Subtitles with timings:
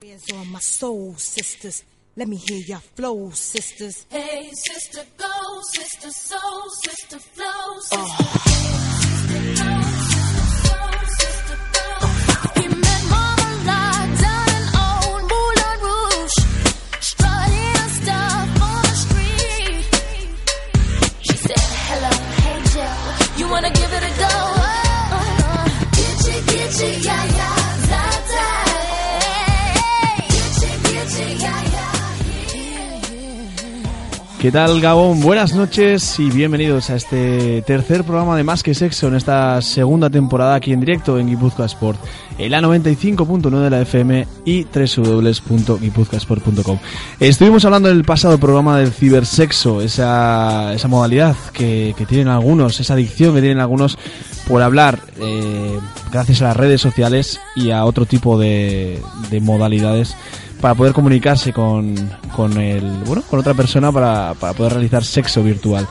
[0.00, 1.82] Hands on my soul, sisters.
[2.16, 4.06] Let me hear your flow, sisters.
[4.08, 7.80] Hey, sister, go, sister, soul, sister, flow, oh.
[7.80, 8.38] sister.
[8.38, 8.57] Sister,
[34.40, 35.20] ¿Qué tal, Gabón?
[35.20, 40.10] Buenas noches y bienvenidos a este tercer programa de Más que Sexo en esta segunda
[40.10, 41.98] temporada aquí en directo en Guipúzcoa Sport,
[42.38, 46.78] el A95.9 de la FM y www.guipuzcoasport.com.
[47.18, 52.78] Estuvimos hablando en el pasado programa del cibersexo, esa, esa modalidad que, que tienen algunos,
[52.78, 53.98] esa adicción que tienen algunos
[54.46, 55.80] por hablar eh,
[56.12, 59.02] gracias a las redes sociales y a otro tipo de
[59.42, 60.14] modalidades
[60.60, 61.94] para poder comunicarse con,
[62.34, 65.86] con el bueno con otra persona para, para poder realizar sexo virtual.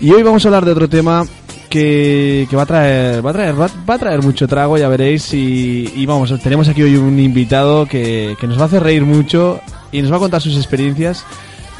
[0.00, 1.26] Y hoy vamos a hablar de otro tema
[1.68, 5.32] que, que va a traer va a traer va, a traer mucho trago ya veréis
[5.32, 9.04] y, y vamos tenemos aquí hoy un invitado que, que nos va a hacer reír
[9.04, 9.60] mucho
[9.92, 11.24] y nos va a contar sus experiencias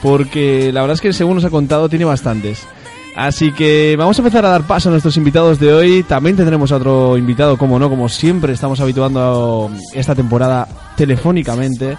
[0.03, 2.67] porque la verdad es que según nos ha contado tiene bastantes
[3.17, 6.03] Así que vamos a empezar a dar paso a nuestros invitados de hoy.
[6.05, 11.97] También tendremos a otro invitado, como no, como siempre estamos habituando esta temporada telefónicamente.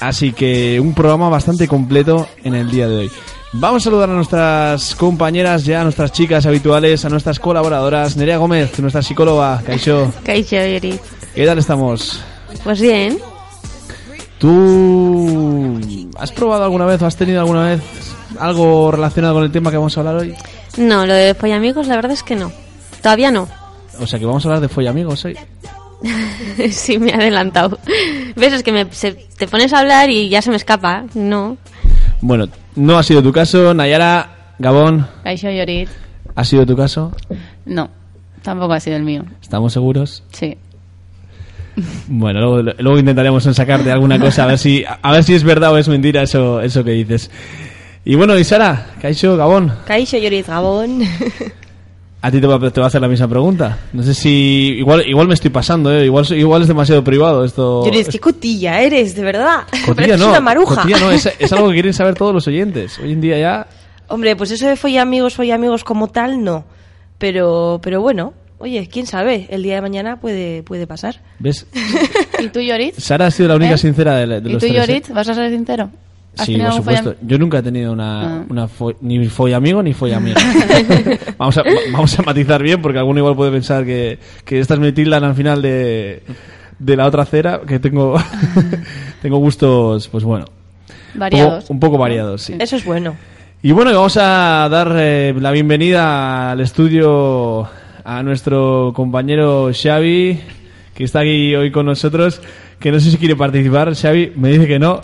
[0.00, 3.10] Así que un programa bastante completo en el día de hoy.
[3.52, 8.16] Vamos a saludar a nuestras compañeras ya, a nuestras chicas habituales, a nuestras colaboradoras.
[8.16, 10.12] Nerea Gómez, nuestra psicóloga, Caixo.
[10.24, 10.98] Kaixo, Yuri.
[11.34, 12.22] ¿Qué tal estamos?
[12.62, 13.18] Pues bien.
[14.38, 15.80] ¿Tú
[16.16, 17.80] has probado alguna vez o has tenido alguna vez
[18.40, 20.34] algo relacionado con el tema que vamos a hablar hoy?
[20.76, 22.52] No, lo de follamigos la verdad es que no.
[23.02, 23.48] Todavía no.
[24.00, 25.36] O sea que vamos a hablar de follamigos hoy.
[26.70, 27.78] sí, me he adelantado.
[28.36, 28.52] ¿Ves?
[28.52, 31.04] Es que me- se- te pones a hablar y ya se me escapa.
[31.14, 31.56] No.
[32.20, 33.74] Bueno, no ha sido tu caso.
[33.74, 35.88] Nayara, Gabón, Kaixo Yorit.
[36.34, 37.12] ¿ha sido tu caso?
[37.66, 37.90] No,
[38.42, 39.24] tampoco ha sido el mío.
[39.42, 40.22] ¿Estamos seguros?
[40.32, 40.56] Sí.
[42.08, 45.72] Bueno, luego, luego intentaremos sacarte alguna cosa a ver si a ver si es verdad
[45.72, 47.30] o es mentira eso eso que dices.
[48.10, 51.02] Y bueno, y Sara, Caixo, Gabón, Kaixo Yorit Gabón.
[52.22, 53.80] a ti te va, te va a hacer la misma pregunta.
[53.92, 56.06] No sé si igual igual me estoy pasando, ¿eh?
[56.06, 57.84] igual igual es demasiado privado esto.
[57.84, 59.64] Yorit, qué cotilla eres, de verdad.
[59.84, 60.76] Cotilla no, una maruja.
[60.80, 62.98] cotilla no, es, es algo que quieren saber todos los oyentes.
[62.98, 63.66] Hoy en día ya
[64.08, 66.64] Hombre, pues eso de folla amigos, folla amigos como tal, no.
[67.18, 71.20] Pero, pero bueno, oye, quién sabe, el día de mañana puede, puede pasar.
[71.40, 71.66] ves,
[72.38, 72.94] ¿Y tú, Yorit?
[72.98, 73.78] Sara ha sido la única ¿Eh?
[73.78, 74.72] sincera de, de ¿Y los tú, tres.
[74.72, 74.74] ¿eh?
[74.76, 75.08] Yorit?
[75.10, 75.90] ¿Vas a ser sincero?
[76.38, 77.12] ¿Has Sí, por supuesto.
[77.14, 78.44] follam- Yo nunca he tenido una, Ah.
[78.48, 80.36] una fo- ni follamigo ni follamiga.
[81.38, 81.62] vamos, a,
[81.92, 85.34] vamos a matizar bien porque alguno igual puede pensar que, que estas me tildan al
[85.34, 86.22] final de,
[86.78, 88.16] de la otra cera, que tengo,
[89.22, 90.46] tengo gustos, pues bueno,
[91.14, 91.64] Variados.
[91.64, 92.54] poco, un poco variados, sí.
[92.58, 93.16] Eso es bueno.
[93.62, 97.68] Y bueno, vamos a dar eh, la bienvenida al estudio
[98.04, 100.38] a nuestro compañero Xavi,
[100.94, 102.40] que está aquí hoy con nosotros,
[102.78, 103.94] que no sé si quiere participar.
[103.96, 105.00] Xavi me dice que no.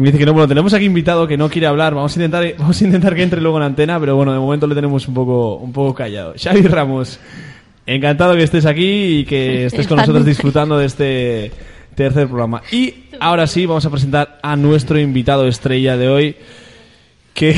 [0.00, 1.94] Me dice que no, bueno, tenemos aquí invitado que no quiere hablar.
[1.94, 4.66] Vamos a intentar, vamos a intentar que entre luego en antena, pero bueno, de momento
[4.66, 6.34] le tenemos un poco, un poco callado.
[6.42, 7.20] Xavi Ramos,
[7.86, 11.50] encantado que estés aquí y que estés con nosotros disfrutando de este
[11.94, 12.62] tercer programa.
[12.72, 16.36] Y ahora sí, vamos a presentar a nuestro invitado estrella de hoy,
[17.34, 17.54] que,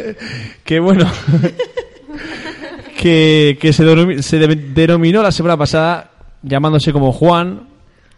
[0.64, 1.04] que bueno,
[3.00, 6.10] que, que se, denomi- se de- denominó la semana pasada
[6.42, 7.68] llamándose como Juan,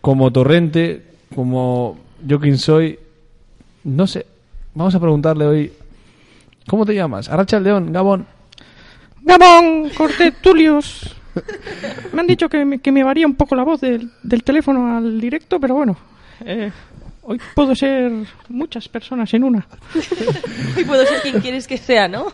[0.00, 1.02] como Torrente,
[1.34, 2.98] como yo quien soy,
[3.86, 4.26] no sé.
[4.74, 5.72] Vamos a preguntarle hoy,
[6.66, 7.28] ¿cómo te llamas?
[7.28, 8.26] Arracha el León, Gabón.
[9.22, 11.14] Gabón, Cortetulios.
[12.12, 14.96] Me han dicho que me, que me varía un poco la voz del, del teléfono
[14.96, 15.96] al directo, pero bueno,
[16.44, 16.72] eh,
[17.22, 18.10] hoy puedo ser
[18.48, 19.66] muchas personas en una,
[20.76, 22.32] Y puedo ser quien quieres que sea, ¿no?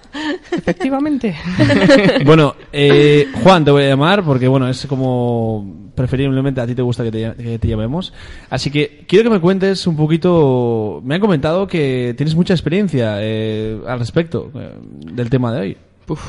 [0.52, 1.36] efectivamente.
[2.24, 6.82] Bueno, eh, Juan te voy a llamar porque bueno, es como preferiblemente a ti te
[6.82, 8.12] gusta que te, que te llamemos.
[8.50, 11.00] Así que quiero que me cuentes un poquito.
[11.04, 14.74] Me han comentado que tienes mucha experiencia eh, al respecto eh,
[15.12, 15.76] del tema de hoy.
[16.08, 16.20] Uf,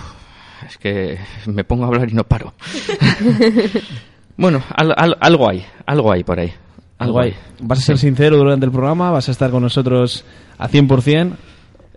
[0.68, 1.18] es que
[1.48, 2.54] me pongo a hablar y no paro.
[4.38, 6.52] bueno, al- al- algo hay, algo hay por ahí.
[7.00, 7.34] Algo hay.
[7.60, 9.12] ¿Vas a ser sincero durante el programa?
[9.12, 10.24] ¿Vas a estar con nosotros
[10.58, 11.34] a 100%?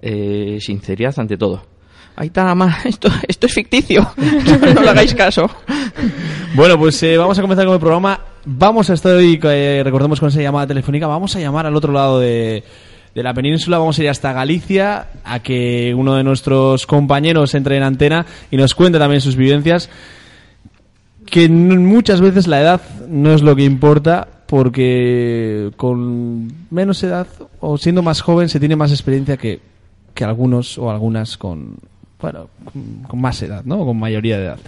[0.03, 1.63] Eh, sinceridad ante todo.
[2.17, 4.11] Ahí está, mamá, esto, esto es ficticio.
[4.75, 5.49] no, le hagáis caso.
[6.55, 8.19] Bueno, pues eh, vamos a comenzar con el programa.
[8.47, 11.93] Vamos a estar hoy, eh, recordemos con esa llamada telefónica, vamos a llamar al otro
[11.93, 12.65] lado de,
[13.15, 17.77] de la península, vamos a ir hasta Galicia a que uno de nuestros compañeros entre
[17.77, 19.91] en antena y nos cuente también sus vivencias.
[21.27, 27.27] Que muchas veces la edad no es lo que importa, porque con menos edad
[27.61, 29.61] o siendo más joven se tiene más experiencia que,
[30.15, 31.79] que algunos o algunas con,
[32.21, 32.49] bueno,
[33.09, 33.85] con, más edad, ¿no?
[33.85, 34.59] Con mayoría de edad.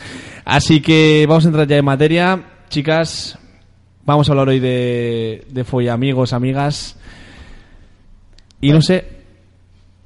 [0.45, 2.43] Así que vamos a entrar ya en materia.
[2.69, 3.39] Chicas,
[4.05, 6.97] vamos a hablar hoy de, de follamigos, amigas.
[8.61, 9.05] Y no sé,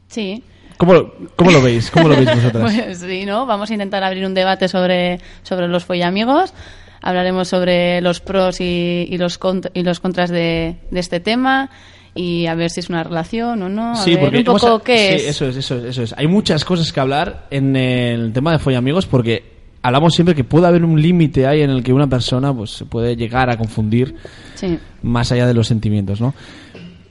[0.08, 0.42] Sí.
[0.76, 1.90] ¿cómo, ¿cómo lo veis?
[1.90, 2.62] ¿Cómo lo veis vosotras?
[2.74, 3.46] Pues sí, ¿no?
[3.46, 6.52] Vamos a intentar abrir un debate sobre, sobre los follamigos.
[7.00, 11.70] Hablaremos sobre los pros y, y los, cont- y los contras de, de este tema
[12.14, 13.94] y a ver si es una relación o no.
[13.96, 15.28] A ver un poco qué sí, es.
[15.30, 16.14] Eso es, eso es, eso es.
[16.16, 19.42] Hay muchas cosas que hablar en el tema de follamigos porque
[19.82, 22.84] hablamos siempre que puede haber un límite ahí en el que una persona pues se
[22.84, 24.14] puede llegar a confundir
[24.54, 24.78] Sí.
[25.02, 26.34] más allá de los sentimientos, ¿no?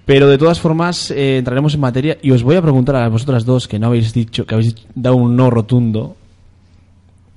[0.06, 3.46] Pero de todas formas eh, entraremos en materia y os voy a preguntar a vosotras
[3.46, 6.16] dos que no habéis dicho, que habéis dado un no rotundo,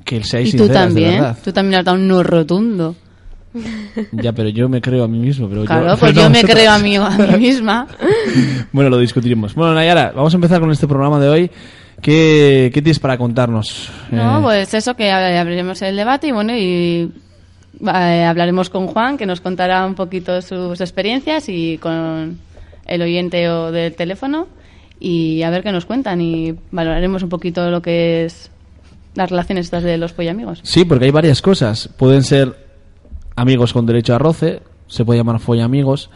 [0.05, 1.21] que seáis Y tú sinceras, de también.
[1.23, 1.39] verdad.
[1.45, 2.95] Tú también has dado un no rotundo.
[4.13, 5.49] Ya, pero yo me creo a mí mismo.
[5.49, 7.87] Pero Claro, yo, pues yo me creo a mí, a mí misma.
[8.73, 9.55] Bueno, lo discutiremos.
[9.55, 11.51] Bueno, Nayara, vamos a empezar con este programa de hoy.
[12.03, 13.89] ¿Qué, qué tienes para contarnos?
[14.11, 17.11] No, Eh, pues eso, que ab- abriremos el debate y bueno, y
[17.87, 22.39] eh, hablaremos con Juan, que nos contará un poquito sus experiencias y con
[22.87, 24.49] el oyente o del teléfono
[25.01, 28.51] y a ver qué nos cuentan y valoraremos un poquito lo que es
[29.15, 30.61] las relaciones estas de los pollamigos.
[30.65, 31.89] Sí, porque hay varias cosas.
[31.97, 32.64] Pueden ser
[33.37, 36.11] amigos con derecho a roce, se puede llamar follamigos,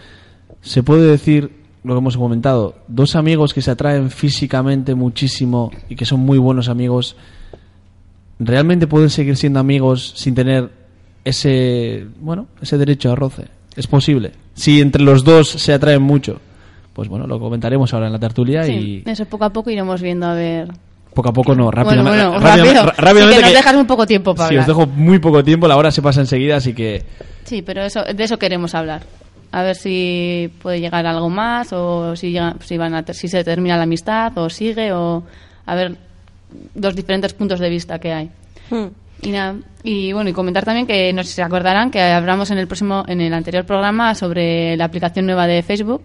[0.60, 1.52] se puede decir,
[1.84, 6.38] lo que hemos comentado, dos amigos que se atraen físicamente muchísimo y que son muy
[6.38, 7.16] buenos amigos,
[8.38, 10.70] ¿realmente pueden seguir siendo amigos sin tener
[11.24, 13.46] ese, bueno, ese derecho a roce?
[13.76, 14.32] Es posible.
[14.54, 16.40] Si entre los dos se atraen mucho,
[16.92, 20.02] pues bueno, lo comentaremos ahora en la tertulia Sí, y eso poco a poco iremos
[20.02, 20.68] viendo a ver.
[21.18, 22.10] Poco a poco no, rápidamente.
[22.10, 22.92] bueno, bueno, rápidamente- rápido.
[23.02, 24.76] rápidamente Sí, que nos que- dejas un poco tiempo para Sí, os hablar.
[24.76, 27.02] dejo muy poco tiempo, la hora se pasa enseguida, así que
[27.44, 29.02] Sí, pero eso, de eso queremos hablar.
[29.50, 33.42] A ver si puede llegar algo más o si, llega- si, van a si se
[33.44, 35.22] termina la amistad o sigue o
[35.66, 35.96] a ver
[36.74, 38.30] dos diferentes puntos de vista que hay.
[38.70, 38.86] Hmm.
[39.22, 42.50] Y, nada, y bueno, y comentar también que no sé si se acordarán que hablamos
[42.52, 46.02] en el próximo, en el anterior programa sobre la aplicación nueva de Facebook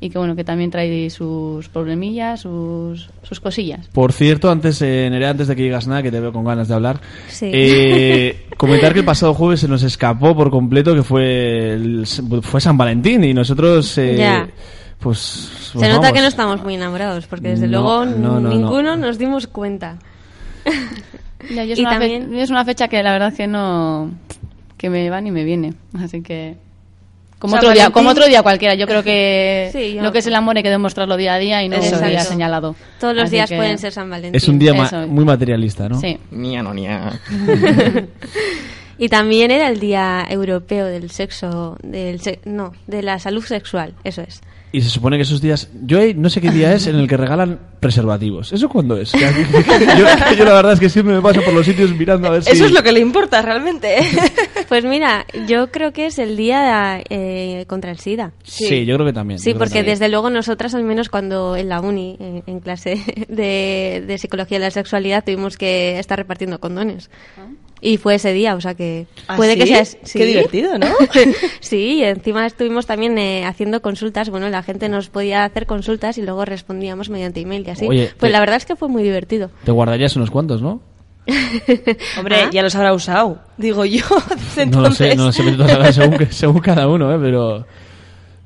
[0.00, 3.88] y que bueno, que también trae sus problemillas, sus, sus cosillas.
[3.88, 6.68] Por cierto, antes, eh, Nerea, antes de que digas nada, que te veo con ganas
[6.68, 7.50] de hablar, Sí.
[7.52, 12.06] eh, comentar que el pasado jueves se nos escapó por completo que fue el-
[12.42, 14.48] fue San Valentín y nosotros, eh, Ya.
[15.00, 16.12] pues, pues Se nota vamos.
[16.12, 18.96] que no estamos muy enamorados, porque desde No, luego no, no, ninguno no.
[18.96, 19.98] nos dimos cuenta.
[21.54, 24.10] Ya, yo es, Y una fe- también- es una fecha que la verdad que no
[24.76, 26.56] que me va ni me viene así que
[27.38, 30.26] como otro día como otro día cualquiera yo creo que Sí, yo- lo que es
[30.26, 33.24] el amor hay que demostrarlo día a día y no un día señalado Todos los
[33.24, 34.36] Así días que- pueden ser San Valentín.
[34.36, 36.00] Es un día ma- muy materialista, ¿no?
[36.00, 37.20] sí Nia, no, nia.
[39.00, 43.94] Y también era el Día Europeo del Sexo, del se- no, de la salud sexual,
[44.02, 44.40] eso es.
[44.72, 45.68] Y se supone que esos días...
[45.84, 48.52] Yo eh, no sé qué día es en el que regalan preservativos.
[48.52, 49.12] ¿Eso cuándo es?
[49.12, 52.44] Yo, yo la verdad es que siempre me paso por los sitios mirando a ver
[52.44, 52.50] si...
[52.50, 53.96] Eso es lo que le importa realmente.
[54.68, 58.32] Pues mira, yo creo que es el día eh, contra el SIDA.
[58.42, 59.38] Sí, yo creo que también.
[59.38, 59.86] Sí, porque también.
[59.94, 64.58] desde luego nosotras, al menos cuando en la uni, en, en clase de, de psicología
[64.58, 67.08] de la sexualidad, tuvimos que estar repartiendo condones.
[67.80, 69.74] Y fue ese día, o sea que ¿Ah, puede que sí?
[69.74, 69.84] sea...
[70.12, 70.86] Qué divertido, ¿no?
[71.60, 74.30] sí, y encima estuvimos también eh, haciendo consultas.
[74.30, 77.86] Bueno, la gente nos podía hacer consultas y luego respondíamos mediante email y así.
[77.86, 79.50] Oye, pues te- la verdad es que fue muy divertido.
[79.64, 80.80] Te guardarías unos cuantos, ¿no?
[82.18, 82.50] Hombre, Ah.
[82.52, 83.38] ya los habrá usado.
[83.58, 84.04] Digo yo.
[84.70, 87.18] No lo sé, no lo sé, pero según, según cada uno, ¿eh?
[87.20, 87.66] Pero...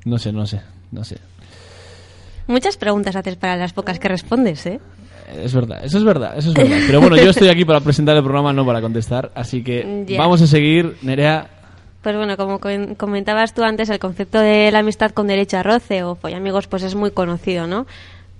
[0.05, 1.17] No sé, no sé, no sé.
[2.45, 4.79] Muchas preguntas haces para las pocas que respondes, ¿eh?
[5.43, 6.77] Es verdad, eso es verdad, eso es verdad.
[6.87, 9.31] Pero bueno, yo estoy aquí para presentar el programa, no para contestar.
[9.35, 9.83] Así que
[10.17, 11.47] vamos a seguir, Nerea.
[12.01, 15.63] Pues bueno, como comen- comentabas tú antes, el concepto de la amistad con derecho a
[15.63, 17.85] roce o follamigos pues es muy conocido, ¿no?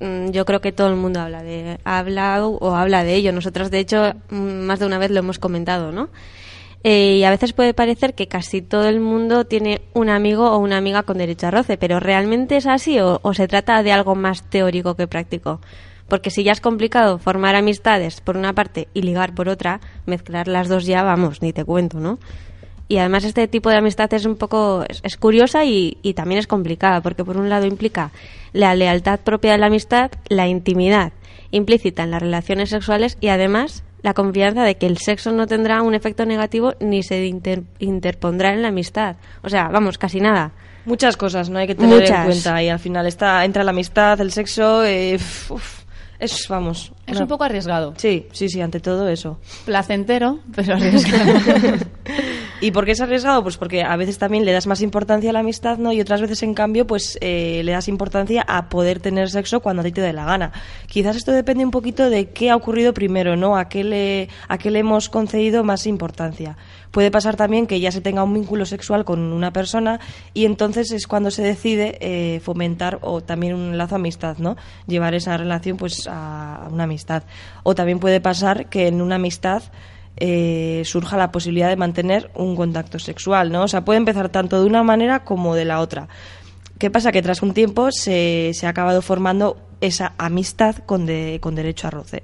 [0.02, 3.32] Mm, Yo creo que todo el mundo habla de habla o habla de ello.
[3.32, 4.36] Nosotros, de hecho, mm,
[4.66, 6.10] más de una vez lo hemos comentado, ¿no?
[6.84, 10.58] Eh, y a veces puede parecer que casi todo el mundo tiene un amigo o
[10.58, 13.94] una amiga con derecho a roce, pero ¿realmente es así o, o se trata de
[13.94, 15.62] algo más teórico que práctico?
[16.08, 20.48] Porque si ya es complicado formar amistades por una parte y ligar por otra, mezclar
[20.48, 22.20] las dos ya, vamos, ni te cuento, ¿no?
[22.90, 26.38] Y además este tipo de amistad es un poco, es, es curiosa y, y también
[26.40, 28.12] es complicada, porque por un lado implica
[28.52, 31.14] la lealtad propia de la amistad, la intimidad
[31.52, 35.82] implícita en las relaciones sexuales y además la confianza de que el sexo no tendrá
[35.82, 39.16] un efecto negativo ni se inter- interpondrá en la amistad.
[39.44, 40.52] O sea, vamos, casi nada.
[40.86, 41.60] Muchas cosas, ¿no?
[41.60, 42.62] Hay que tener en cuenta.
[42.62, 44.84] Y al final está, entra la amistad, el sexo.
[44.84, 45.16] eh,
[45.50, 45.83] uf,
[46.20, 47.94] es, vamos, Es Una- un poco arriesgado.
[47.98, 49.40] Sí, sí, sí, ante todo eso.
[49.66, 51.34] Placentero, pero arriesgado.
[52.62, 53.44] ¿Y por qué es arriesgado?
[53.44, 55.92] Pues porque a veces también le das más importancia a la amistad, ¿no?
[55.92, 59.82] Y otras veces, en cambio, pues eh, le das importancia a poder tener sexo cuando
[59.82, 60.52] a ti te dé la gana.
[60.88, 63.58] Quizás esto depende un poquito de qué ha ocurrido primero, ¿no?
[63.58, 66.56] A qué le, a qué le hemos concedido más importancia.
[66.94, 70.00] Puede pasar también que ya se tenga un vínculo sexual con una persona
[70.36, 74.56] y entonces es cuando se decide eh, fomentar o también un lazo amistad, ¿no?
[74.86, 77.24] Llevar esa relación pues a, una amistad.
[77.64, 79.64] O también puede pasar que en una amistad
[80.18, 83.64] eh, surja la posibilidad de mantener un contacto sexual, ¿no?
[83.64, 86.08] O sea, puede empezar tanto de una manera como de la otra.
[86.78, 87.12] ¿Qué pasa?
[87.12, 91.88] Que tras un tiempo se, se ha acabado formando esa amistad con, de- con derecho
[91.88, 92.22] a roce.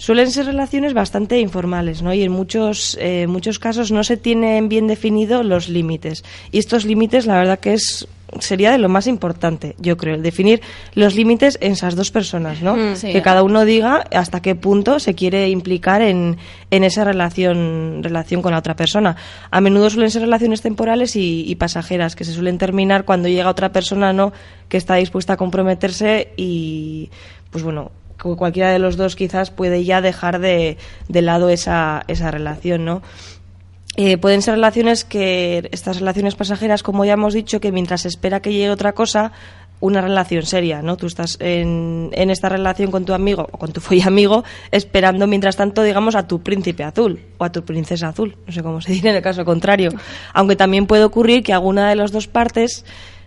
[0.00, 2.14] Suelen ser relaciones bastante informales, ¿no?
[2.14, 6.24] Y en muchos, eh, muchos casos no se tienen bien definidos los límites.
[6.50, 10.22] Y estos límites, la verdad que es sería de lo más importante, yo creo, el
[10.22, 10.62] definir
[10.94, 12.76] los límites en esas dos personas, ¿no?
[12.76, 13.12] Mm, sí.
[13.12, 16.38] que cada uno diga hasta qué punto se quiere implicar en,
[16.70, 19.16] en esa relación, relación con la otra persona.
[19.50, 23.50] A menudo suelen ser relaciones temporales y, y pasajeras, que se suelen terminar cuando llega
[23.50, 24.32] otra persona, ¿no?
[24.70, 27.10] Que está dispuesta a comprometerse y,
[27.50, 27.90] pues bueno,
[28.20, 30.76] cualquiera de los dos quizás puede ya dejar de,
[31.08, 33.02] de lado esa, esa relación, ¿no?
[33.96, 38.40] Eh, pueden ser relaciones que, estas relaciones pasajeras, como ya hemos dicho, que mientras espera
[38.40, 39.32] que llegue otra cosa,
[39.80, 40.96] una relación seria, ¿no?
[40.96, 45.56] Tú estás en, en esta relación con tu amigo o con tu amigo esperando, mientras
[45.56, 48.92] tanto, digamos, a tu príncipe azul o a tu princesa azul, no sé cómo se
[48.92, 49.90] dice en el caso contrario.
[50.34, 52.84] Aunque también puede ocurrir que alguna de las dos partes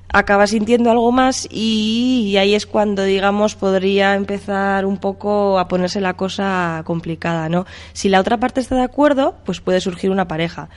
[0.10, 6.02] acaba sintiendo algo más y, ahí es cuando, digamos, podría empezar un poco a ponerse
[6.02, 7.66] la cosa complicada, ¿no?
[7.94, 10.70] Si la otra parte está de acuerdo, pues puede surgir una pareja.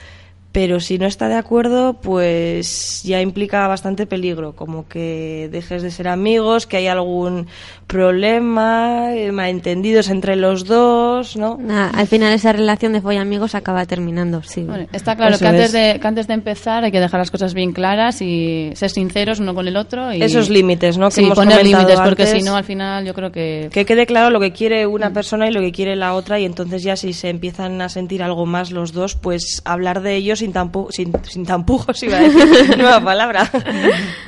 [0.57, 5.91] Pero si no está de acuerdo, pues ya implica bastante peligro, como que dejes de
[5.91, 7.47] ser amigos, que hay algún
[7.87, 11.59] problema, eh, malentendidos entre los dos, ¿no?
[11.69, 14.63] Al final esa relación de follamigos acaba terminando, sí.
[14.63, 15.73] Bueno, está claro Eso que antes, es.
[15.73, 19.41] de, que antes de empezar hay que dejar las cosas bien claras y ser sinceros
[19.41, 20.11] uno con el otro.
[20.11, 21.11] Y, Esos límites, ¿no?
[21.11, 23.69] Que sí, hemos poner comentado límites, porque si no, al final yo creo que...
[23.71, 26.47] Que quede claro lo que quiere una persona y lo que quiere la otra y
[26.47, 30.35] entonces ya si se empiezan a sentir algo más los dos, pues hablar de ello
[30.47, 33.51] sin, tampu sin, sin tampujos, iba a decir, nueva palabra.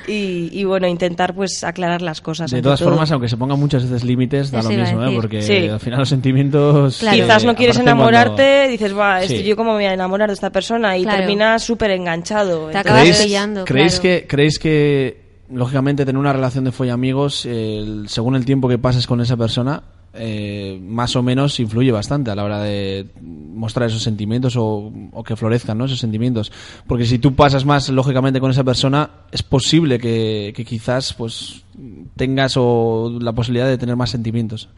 [0.08, 2.50] Y, y bueno, intentar pues aclarar las cosas.
[2.50, 2.88] De todas todo.
[2.88, 5.12] formas, aunque se pongan muchas veces límites, da Eso lo mismo, ¿eh?
[5.14, 5.68] Porque Sí.
[5.68, 6.96] al final los sentimientos...
[7.00, 7.14] Claro.
[7.18, 9.42] Quizás no quieres cuando- enamorarte, dices, va, Sí.
[9.42, 11.18] yo cómo me voy a enamorar de esta persona y Claro.
[11.18, 12.68] terminas súper enganchado.
[12.70, 14.02] Te Entonces- acabas ¿Creéis, pillando, ¿creéis, claro.
[14.20, 15.20] que, ¿Creéis que,
[15.50, 19.82] lógicamente, tener una relación de follamigos, eh, según el tiempo que pases con esa persona,
[20.18, 25.24] eh, más o menos influye bastante a la hora de mostrar esos sentimientos o, o
[25.24, 25.84] que florezcan ¿no?
[25.86, 26.52] esos sentimientos?
[26.86, 31.62] Porque si tú pasas más, lógicamente, con esa persona, es posible que, que quizás pues
[32.16, 34.68] tengas o la posibilidad de tener más sentimientos.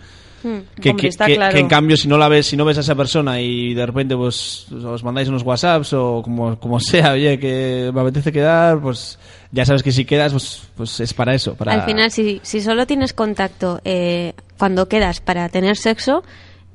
[0.43, 0.61] Hmm.
[0.81, 1.53] Que, Hombre, que- está que- claro.
[1.55, 3.85] que en cambio si no la ves si no ves a esa persona y de
[3.85, 8.81] repente pues os mandáis unos whatsapps o como, como sea oye que me apetece quedar
[8.81, 9.19] pues
[9.53, 12.63] ya sabes que si quedas pues, pues es para eso para Al final, si, si
[12.63, 16.23] solo tienes contacto eh, cuando quedas para tener sexo,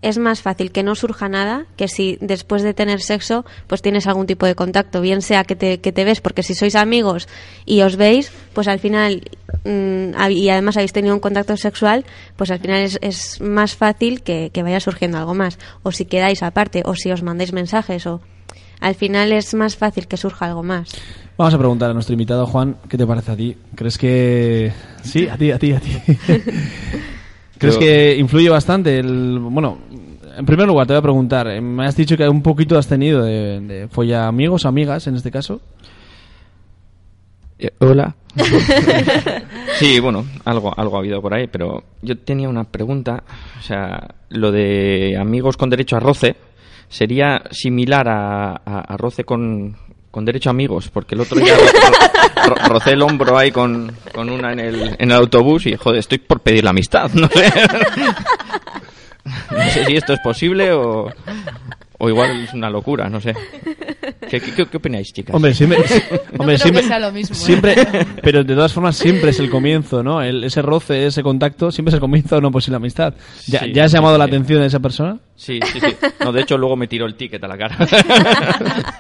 [0.02, 4.08] es más fácil que no surja nada que si después de tener sexo pues tienes
[4.08, 7.28] algún tipo de contacto, bien sea que te, que te ves, porque si sois amigos
[7.64, 9.30] y os veis, pues al final,
[9.66, 14.24] mm, y además habéis tenido un contacto sexual, pues al final es, es más fácil
[14.24, 15.60] que, que vaya surgiendo algo más.
[15.84, 18.20] O si quedáis aparte, o si os mandáis mensajes, o
[18.80, 20.90] al final es más fácil que surja algo más.
[21.38, 24.74] vamos a preguntar a nuestro invitado Juan qué te parece a ti crees que
[25.04, 25.92] sí a ti a ti a ti
[27.58, 29.78] crees Yo- que influye bastante el bueno
[30.38, 32.88] en primer lugar te voy a preguntar eh, me has dicho que un poquito has
[32.88, 35.62] tenido de, de folla amigos o amigas en este caso
[37.58, 38.14] Eh, Hola.
[39.80, 43.24] sí, bueno, algo, algo ha habido por ahí, pero yo tenía una pregunta.
[43.60, 46.36] O sea, lo de amigos con derecho a roce
[46.90, 49.78] sería similar a, a- a roce con,
[50.16, 53.92] con derecho a amigos, porque el otro día ro- ro- rocé el hombro ahí con,
[54.14, 57.28] con una en el, en el autobús y, joder, estoy por pedir la amistad, no
[57.28, 57.52] sé.
[59.52, 61.12] no sé si esto es posible o,
[61.98, 63.34] o igual es una locura, no sé.
[64.30, 65.36] ¿Qué, qué, qué opináis, chicas?
[65.36, 65.78] Hombre, siempre,
[66.38, 67.40] hombre, creo siempre, que sea lo mismo, ¿eh?
[67.40, 67.76] siempre,
[68.22, 70.22] pero de todas formas siempre es el comienzo, ¿no?
[70.22, 73.14] El- ese roce, ese contacto, siempre es el comienzo de una posible amistad.
[73.48, 74.32] ¿Ya, Sí, ¿ya has llamado sí, la sí.
[74.32, 75.18] atención de esa persona?
[75.36, 75.96] Sí, sí, sí.
[76.24, 77.78] No, de hecho, luego me tiró el ticket a la cara.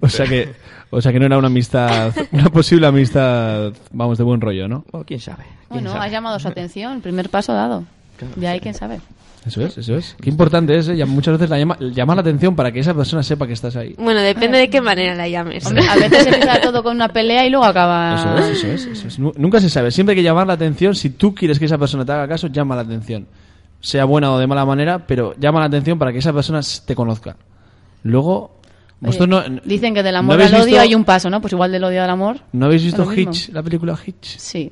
[0.00, 0.52] O sea que,
[0.90, 4.84] o sea que no era una amistad, una posible amistad, vamos, de buen rollo, ¿no?
[4.90, 5.44] Bueno, quién sabe.
[5.44, 6.06] quién Bueno, sabe.
[6.06, 7.84] has llamado su atención, primer paso dado.
[8.36, 9.00] De ahí, quién sabe.
[9.46, 10.16] Eso es, eso es.
[10.20, 11.04] Qué importante es, ¿eh?
[11.04, 13.94] Muchas veces la llama, llama la atención para que esa persona sepa que estás ahí.
[13.98, 15.66] Bueno, depende de qué manera la llames.
[15.66, 18.14] Hombre, a veces empieza todo con una pelea y luego acaba...
[18.14, 19.18] Eso es, eso es, eso es.
[19.18, 19.90] Nu- Nunca se sabe.
[19.90, 20.94] Siempre hay que llamar la atención.
[20.94, 23.26] Si tú quieres que esa persona te haga caso, llama la atención.
[23.80, 26.94] sea buena o de mala manera, pero llama la atención para que esa persona te
[26.94, 27.36] conozca.
[28.02, 28.58] Luego,
[29.06, 31.42] Oye, no, Dicen que del ¿no amor habéis al odio visto- hay un paso, ¿no?
[31.42, 32.38] Pues igual del odio al amor.
[32.52, 33.12] ¿No habéis visto.
[33.12, 34.38] Hitch, la película Hitch?
[34.38, 34.70] Sí.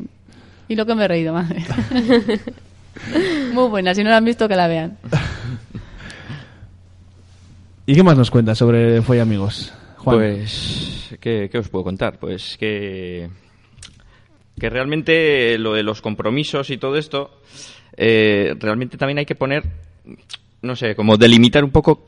[0.68, 1.62] Y lo que me he reído, madre.
[3.52, 4.99] Muy buena, si no la han visto, que la vean.
[7.87, 9.72] ¿Y qué más nos cuenta sobre Fue Amigos?
[9.99, 10.16] Juan.
[10.16, 12.18] Pues, ¿qué, qué os puedo contar?
[12.18, 13.28] Pues que,
[14.58, 17.40] que realmente lo de los compromisos y todo esto,
[17.96, 19.64] eh, realmente también hay que poner,
[20.62, 22.06] no sé, como delimitar un poco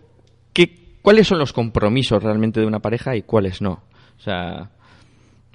[0.53, 3.83] qué, cuáles son los compromisos realmente de una pareja y cuáles no.
[4.19, 4.71] O sea,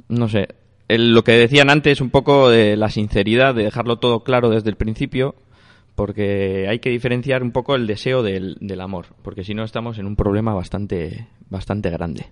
[0.10, 0.48] no sé,
[0.90, 4.70] el- lo que decían antes un poco de la sinceridad, de dejarlo todo claro desde
[4.70, 5.36] el principio,
[5.96, 9.98] porque hay que diferenciar un poco el deseo del, del amor, porque si no estamos
[10.00, 12.26] en un problema bastante, bastante grande.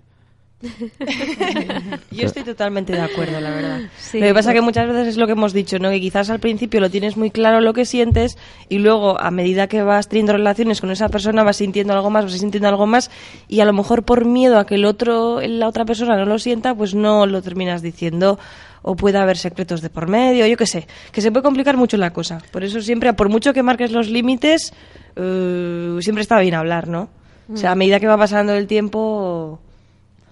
[2.10, 3.80] Yo estoy totalmente de acuerdo, la verdad.
[3.96, 5.90] Sí, lo que pasa pues- que muchas veces es lo que hemos dicho, ¿no?
[5.90, 8.36] Que quizás al principio lo tienes muy claro lo que sientes
[8.68, 12.24] y luego a medida que vas teniendo relaciones con esa persona vas sintiendo algo más,
[12.24, 13.10] vas sintiendo algo más
[13.46, 16.38] y a lo mejor por miedo a que el otro, la otra persona no lo
[16.38, 18.38] sienta, pues no lo terminas diciendo
[18.82, 21.96] o puede haber secretos de por medio, yo qué sé, que se puede complicar mucho
[21.96, 22.38] la cosa.
[22.50, 24.72] Por eso siempre, por mucho que marques los límites,
[25.16, 27.10] eh, siempre está bien hablar, ¿no?
[27.52, 29.60] O sea, a medida que va pasando el tiempo...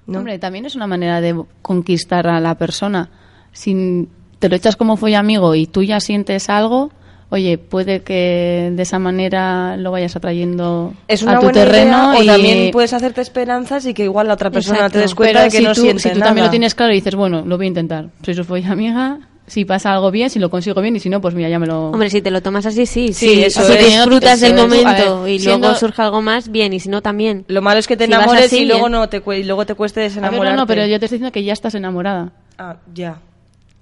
[0.06, 0.18] ¿no?
[0.18, 3.08] Hombre, también es una manera de conquistar a la persona.
[3.52, 4.08] Si
[4.38, 6.90] te lo echas como fue amigo y tú ya sientes algo,
[7.30, 12.18] oye, puede que de esa manera lo vayas atrayendo es a tu buena terreno idea,
[12.18, 14.98] o y también puedes hacerte esperanzas y que igual la otra persona Exacto.
[14.98, 16.26] te des cuenta Pero de que si no tú, siente si tú nada.
[16.26, 18.10] también lo tienes claro y dices, bueno, lo voy a intentar.
[18.22, 21.20] Soy su folla amiga, si pasa algo bien, si lo consigo bien y si no,
[21.20, 21.90] pues mira, ya me lo...
[21.90, 23.12] Hombre, si te lo tomas así, sí.
[23.12, 26.50] Sí, sí eso si es, disfrutas del momento ver, y siendo- luego surge algo más,
[26.50, 26.72] bien.
[26.72, 27.44] Y si no, también.
[27.48, 29.74] Lo malo es que te Si enamores así, y luego no te y luego te
[29.74, 30.50] cueste A ver, desenamorarte.
[30.56, 32.32] no, no, pero yo te estoy diciendo que ya estás enamorada.
[32.58, 33.18] Ah, ya.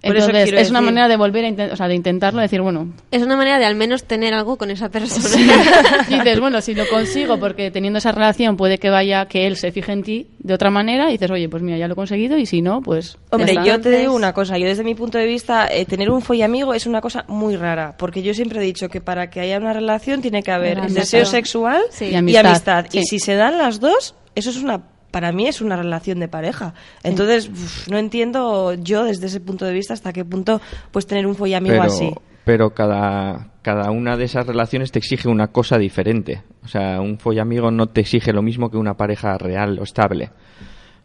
[0.04, 2.92] Por Entonces, es una decir- manera de volver a o sea, de intentarlo, decir, bueno,
[3.10, 5.28] Es una manera de al menos tener algo con esa persona.
[6.08, 9.72] dices, bueno, si lo consigo, porque teniendo esa relación puede que vaya, que él se
[9.72, 12.36] fije en ti de otra manera, y dices, oye, pues mira, ya lo he conseguido,
[12.38, 13.16] y si no, pues.
[13.30, 16.20] Hombre, yo te digo una cosa, yo desde mi punto de vista, eh, tener un
[16.22, 19.56] follamigo es una cosa muy rara, porque yo siempre he dicho que para que haya
[19.58, 22.06] una relación tiene que haber deseo sexual Sí.
[22.06, 22.86] y Y amistad.
[22.92, 24.82] Y si se dan las dos, eso es una,
[25.14, 26.74] para mí es una relación de pareja.
[27.04, 31.24] Entonces, uf, no entiendo yo desde ese punto de vista hasta qué punto puedes tener
[31.24, 32.10] un follamigo pero, así.
[32.44, 36.42] pero cada, cada una de esas relaciones te exige una cosa diferente.
[36.64, 40.30] O sea, un follamigo no te exige lo mismo que una pareja real o estable.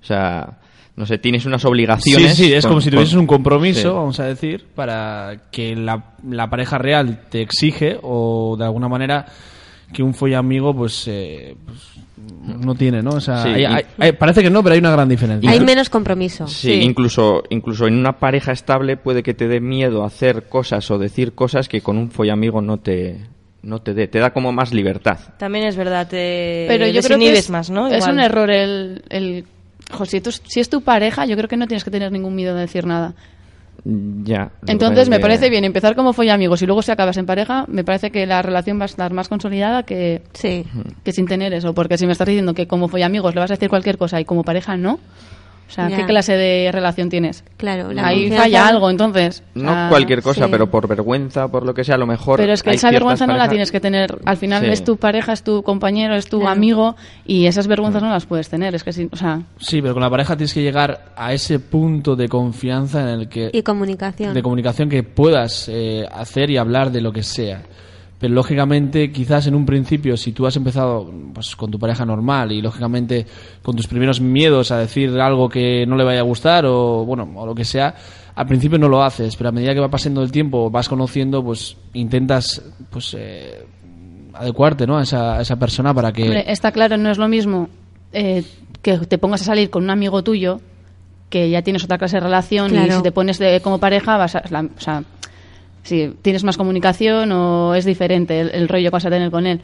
[0.02, 0.58] O sea,
[0.95, 2.36] no sé, tienes unas Sí, obligaciones.
[2.36, 3.88] sí, es con- como si tuvieses con- un compromiso, sí.
[3.95, 9.28] vamos a decir, para que la, la pareja real te exige o de alguna manera
[9.93, 11.78] que un follamigo pues, eh, pues
[12.44, 13.12] no tiene, ¿no?
[13.12, 15.50] O sea, Sí, hay- y- hay- hay- parece que no, pero hay una gran diferencia.
[15.50, 16.48] Hay menos compromiso.
[16.48, 20.98] Sí, incluso, incluso en una pareja estable puede que te dé miedo hacer cosas o
[20.98, 23.18] decir cosas que con un follamigo no te,
[23.62, 24.08] no te dé.
[24.08, 25.20] Te da como más libertad.
[25.38, 27.88] También es verdad, te Pero yo creo que es, más, ¿no?
[27.88, 29.04] es un error el.
[29.10, 29.46] el
[29.92, 32.36] jo, si, tú- si es tu pareja, yo creo que no tienes que tener ningún
[32.36, 33.13] miedo de decir nada.
[33.86, 34.52] Ya.
[34.68, 37.84] Entonces, me parece bien empezar como fue amigos y luego si acabas en pareja, me
[37.84, 40.65] parece que la relación va a estar más consolidada que, Sí.
[41.04, 41.74] que sin tener eso.
[41.74, 44.20] Porque si me estás diciendo que como fue amigos le vas a decir cualquier cosa
[44.20, 45.00] y como pareja no,
[45.70, 45.98] o sea, Ya.
[45.98, 47.44] ¿qué clase de relación tienes?
[47.58, 47.92] Claro.
[47.94, 49.44] la Ahí confianza- falla algo, entonces.
[49.54, 50.52] No sea, cualquier cosa, sí.
[50.52, 52.40] pero por vergüenza, por lo que sea, a lo mejor.
[52.40, 54.18] Pero es que esa vergüenza no la parejas- tienes que tener.
[54.26, 54.72] Al final Sí.
[54.72, 56.52] es tu pareja, es tu compañero, es tu Claro.
[56.54, 58.74] amigo y esas vergüenzas no las puedes tener.
[58.76, 61.60] Es que sí, o sea, Sí, pero con la pareja tienes que llegar a ese
[61.60, 64.34] punto de confianza en el que Y comunicación.
[64.34, 67.62] de comunicación que puedas eh, hacer y hablar de lo que sea.
[68.20, 72.52] Pero lógicamente, quizás en un principio, si tú has empezado pues, con tu pareja normal
[72.52, 73.26] y lógicamente
[73.64, 77.30] con tus primeros miedos a decir algo que no le vaya a gustar o bueno
[77.36, 77.96] o lo que sea,
[78.36, 81.42] al principio no lo haces, pero a medida que va pasando el tiempo, vas conociendo,
[81.44, 83.66] pues intentas pues eh,
[84.34, 84.98] adecuarte, ¿no?
[84.98, 87.70] A esa, a esa persona para que hombre, está claro, no es lo mismo
[88.14, 88.44] eh,
[88.82, 90.60] que te pongas a salir con un amigo tuyo
[91.30, 94.36] que ya tienes otra clase de relación y si te pones de- como pareja vas
[94.36, 95.04] a, la- o sea,
[95.84, 99.62] si tienes más comunicación o es diferente el, rollo que vas a tener con él.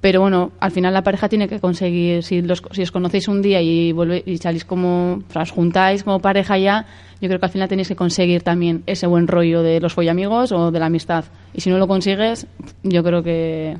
[0.00, 3.42] Pero bueno, al final la pareja tiene que conseguir, si, los, si os conocéis un
[3.42, 6.86] día y, vuelve, y salís como, os juntáis como pareja ya,
[7.20, 10.52] yo creo que al final tenéis que conseguir también ese buen rollo de los follamigos
[10.52, 11.24] o de la amistad.
[11.54, 12.46] Y si no lo consigues,
[12.82, 13.78] yo creo que...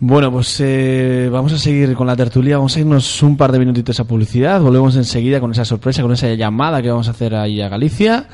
[0.00, 3.58] Bueno, pues eh, vamos a seguir con la tertulia, vamos a irnos un par de
[3.58, 7.34] minutitos a publicidad, volvemos enseguida con esa sorpresa, con esa llamada que vamos a hacer
[7.34, 8.28] ahí a Galicia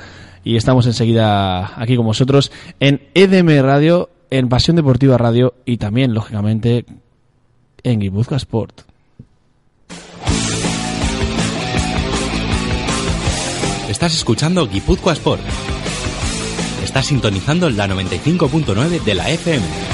[0.45, 6.13] y estamos enseguida aquí con vosotros en EDM Radio, en Pasión Deportiva Radio y también,
[6.13, 6.85] lógicamente,
[7.83, 8.83] en Guipúzcoa Sport.
[13.89, 15.43] Estás escuchando Guipúzcoa Sport.
[16.83, 19.94] Estás sintonizando la 95.9 de la FM.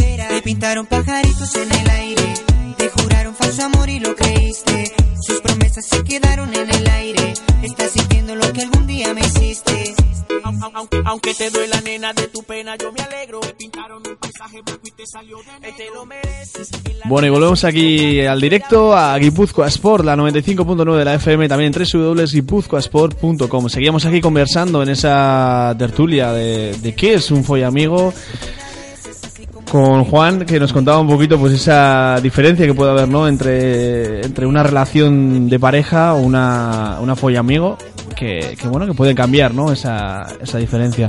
[0.29, 2.33] Te pintaron pajaritos en el aire.
[2.77, 4.93] Te juraron falso amor y lo creíste.
[5.21, 7.33] Sus promesas se quedaron en el aire.
[7.63, 9.95] Estás sintiendo lo que algún día me hiciste.
[10.73, 13.39] Aunque, aunque te duela nena de tu pena, yo me alegro.
[13.41, 15.71] Te pintaron un paisaje blanco y te salió de.
[15.71, 16.69] Te lo mereces.
[17.05, 21.73] Bueno, y volvemos aquí al directo a Guipúzcoa Sport, la 95.9 de la FM, también
[21.75, 23.69] en www.guipuzcoasport.com.
[23.69, 28.13] Seguíamos aquí conversando en esa tertulia de, de qué es un follamigo
[29.71, 33.25] con Juan, que nos contaba un poquito pues esa diferencia que puede haber ¿no?
[33.25, 37.77] entre, entre una relación de pareja o una, una follamigo,
[38.13, 39.71] que, que bueno, que puede cambiar ¿no?
[39.71, 41.07] esa, esa diferencia.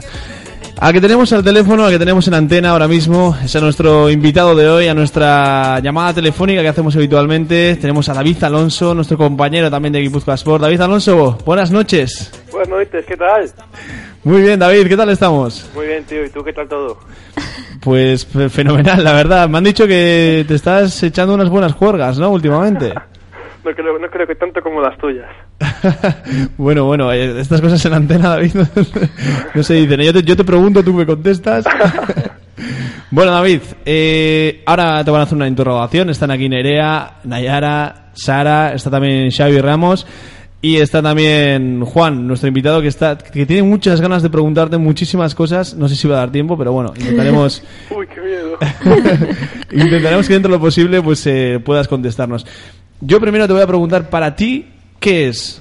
[0.81, 4.11] Al que tenemos al teléfono, al que tenemos en antena ahora mismo, es a nuestro
[4.11, 7.77] invitado de hoy, a nuestra llamada telefónica que hacemos habitualmente.
[7.77, 10.62] Tenemos a David Alonso, nuestro compañero también de Guipúzcoa Sport.
[10.62, 12.33] David Alonso, buenas noches.
[12.51, 13.48] Buenas noches, ¿qué tal?
[14.25, 15.70] Muy bien, David, ¿qué tal estamos?
[15.75, 16.98] Muy bien, tío, ¿y tú qué tal todo?
[17.81, 19.48] Pues fe- fenomenal, la verdad.
[19.48, 22.31] Me han dicho que te estás echando unas buenas juergas, ¿no?
[22.31, 22.92] Últimamente.
[23.64, 25.29] No creo, no creo que tanto como las tuyas.
[26.57, 28.55] bueno, bueno, eh, estas cosas en antena, David,
[29.55, 30.01] no se dicen.
[30.01, 31.64] Yo te, yo te pregunto, tú me contestas.
[33.11, 36.11] bueno, David, eh, ahora te van a hacer una interrogación.
[36.11, 40.07] Están aquí Nerea, Nayara, Sara, está también Xavi Ramos.
[40.64, 45.35] Y está también Juan, nuestro invitado, que está que tiene muchas ganas de preguntarte muchísimas
[45.35, 45.75] cosas.
[45.75, 48.59] No sé si va a dar tiempo, pero bueno, intentaremos Uy, qué miedo.
[49.72, 52.46] intentaremos que dentro de lo posible pues eh, puedas contestarnos.
[53.04, 54.64] Yo primero te voy a preguntar para ti
[55.00, 55.60] qué es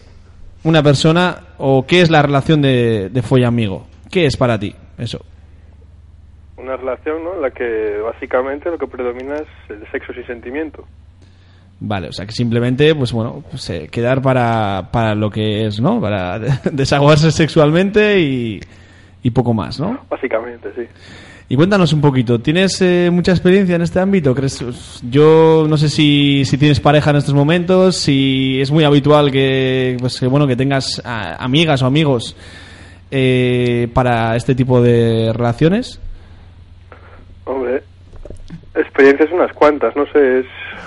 [0.63, 3.88] una persona o qué es la relación de, de follamigo.
[4.12, 5.25] ¿Qué es para ti eso?
[6.56, 7.34] Una relación, ¿no?
[7.34, 10.86] En la que básicamente lo que predomina es el sexo sin sentimiento.
[11.80, 15.82] Vale, o sea que simplemente, pues bueno, pues, eh, quedar para, para lo que es,
[15.82, 15.99] ¿no?
[15.99, 16.38] Para
[16.71, 18.60] desaguarse sexualmente y,
[19.23, 20.06] y poco más, ¿no?
[20.08, 20.84] Básicamente, sí.
[21.52, 24.34] Y cuéntanos un poquito, ¿tienes eh, mucha experiencia en este ámbito?
[24.34, 29.30] ¿Crees, yo no sé si, si tienes pareja en estos momentos, si es muy habitual
[29.32, 32.38] que, pues, que, bueno, que tengas amigas o amigos
[33.12, 36.00] eh, para este tipo de relaciones.
[37.44, 37.84] Hombre,
[38.74, 40.46] experiencias unas cuantas, no sé, es...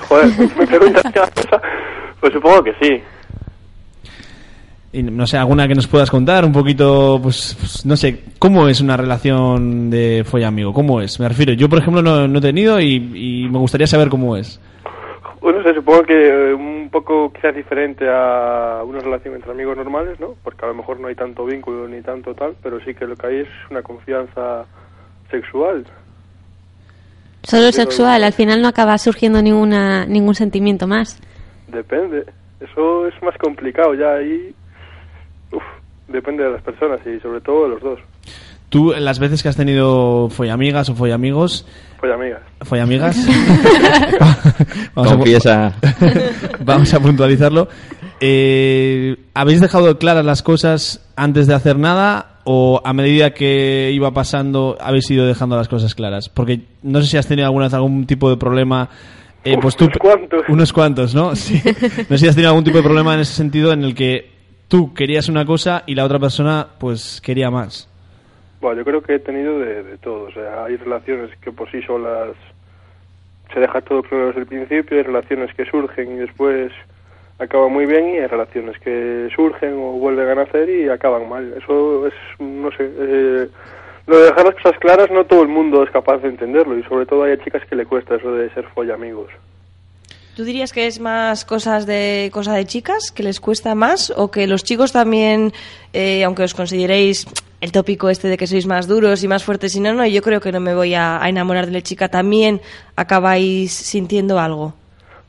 [0.08, 1.60] Joder, me preguntas cada cosa.
[2.20, 3.02] Pues supongo que sí.
[4.94, 8.68] Y no sé, alguna que nos puedas contar un poquito, pues, pues, no sé, ¿cómo
[8.68, 10.72] es una relación de follamigo?
[10.72, 11.18] ¿Cómo es?
[11.18, 14.36] Me refiero, yo por ejemplo no, no he tenido y, y me gustaría saber cómo
[14.36, 14.60] es.
[15.40, 19.76] Bueno, no sé, supongo que eh, un poco quizás diferente a una relación entre amigos
[19.76, 20.36] normales, ¿no?
[20.42, 23.16] Porque a lo mejor no hay tanto vínculo ni tanto tal, pero sí que lo
[23.16, 24.64] que hay es una confianza
[25.30, 25.84] sexual.
[27.42, 31.20] Solo sexual, al final no acaba surgiendo ninguna, ningún sentimiento más.
[31.68, 32.24] Depende.
[32.60, 34.54] Eso es más complicado ya ahí.
[36.08, 37.98] Depende de las personas y sobre todo de los dos.
[38.68, 41.64] Tú, las veces que has tenido follamigas o follamigos,
[42.00, 42.40] Pues amigas.
[42.62, 43.16] follamigas,
[44.94, 45.74] vamos, a, Confiesa.
[46.64, 47.68] vamos a puntualizarlo.
[48.20, 54.12] Eh, ¿Habéis dejado claras las cosas antes de hacer nada o a medida que iba
[54.12, 56.28] pasando habéis ido dejando las cosas claras?
[56.28, 58.88] Porque no sé si has tenido alguna vez algún tipo de problema.
[59.44, 60.42] eh, pues tú, unos cuantos.
[60.48, 61.36] unos cuantos, ¿no?
[61.36, 61.60] Sí.
[62.08, 64.33] No sé si has tenido algún tipo de problema en ese sentido en el que
[64.74, 67.88] tú querías una cosa y la otra persona pues quería más.
[68.60, 70.24] Bueno, yo creo que he tenido de, de todo.
[70.24, 72.34] O sea, hay relaciones que por sí solas
[73.52, 76.72] se deja todo claro desde el principio, hay relaciones que surgen y después
[77.38, 81.54] acaban muy bien y hay relaciones que surgen o vuelven a nacer y acaban mal.
[81.56, 83.48] Eso es, no sé, eh,
[84.08, 86.82] lo de dejar las cosas claras no todo el mundo es capaz de entenderlo y
[86.82, 89.30] sobre todo hay chicas que le cuesta eso de ser follamigos.
[90.36, 94.30] ¿Tú dirías que es más cosas de cosa de chicas, que les cuesta más, o
[94.32, 95.52] que los chicos también,
[95.92, 97.26] eh, aunque os consideréis
[97.60, 100.22] el tópico este de que sois más duros y más fuertes y no, no, yo
[100.22, 102.60] creo que no me voy a, a enamorar de la chica, también
[102.96, 104.74] acabáis sintiendo algo?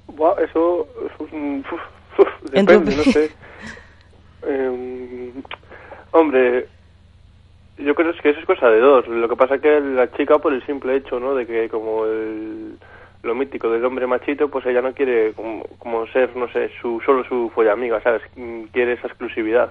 [0.07, 3.31] Buah, eso, eso es un- uf, uf, En tu depende, no opi- sé.
[4.47, 5.31] Em,
[6.11, 6.67] hombre,
[7.77, 9.07] yo creo que eso es cosa de dos.
[9.07, 11.33] Lo que pasa que la chica, por el simple hecho, ¿no?
[11.35, 12.77] De que como el,
[13.25, 17.01] lo mítico del hombre machito, pues ella no quiere como, como ser, no sé, su
[17.05, 18.21] solo su follamiga, ¿sabes?
[18.35, 19.69] Mm, Quiere esa exclusividad.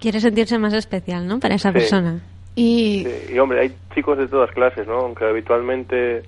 [0.00, 1.38] Quiere sentirse más especial, ¿no?
[1.40, 1.74] Para esa Sí.
[1.74, 2.20] persona.
[2.56, 4.94] Y Sí, Y hombre, hay chicos de todas clases, ¿no?
[5.00, 6.22] Aunque habitualmente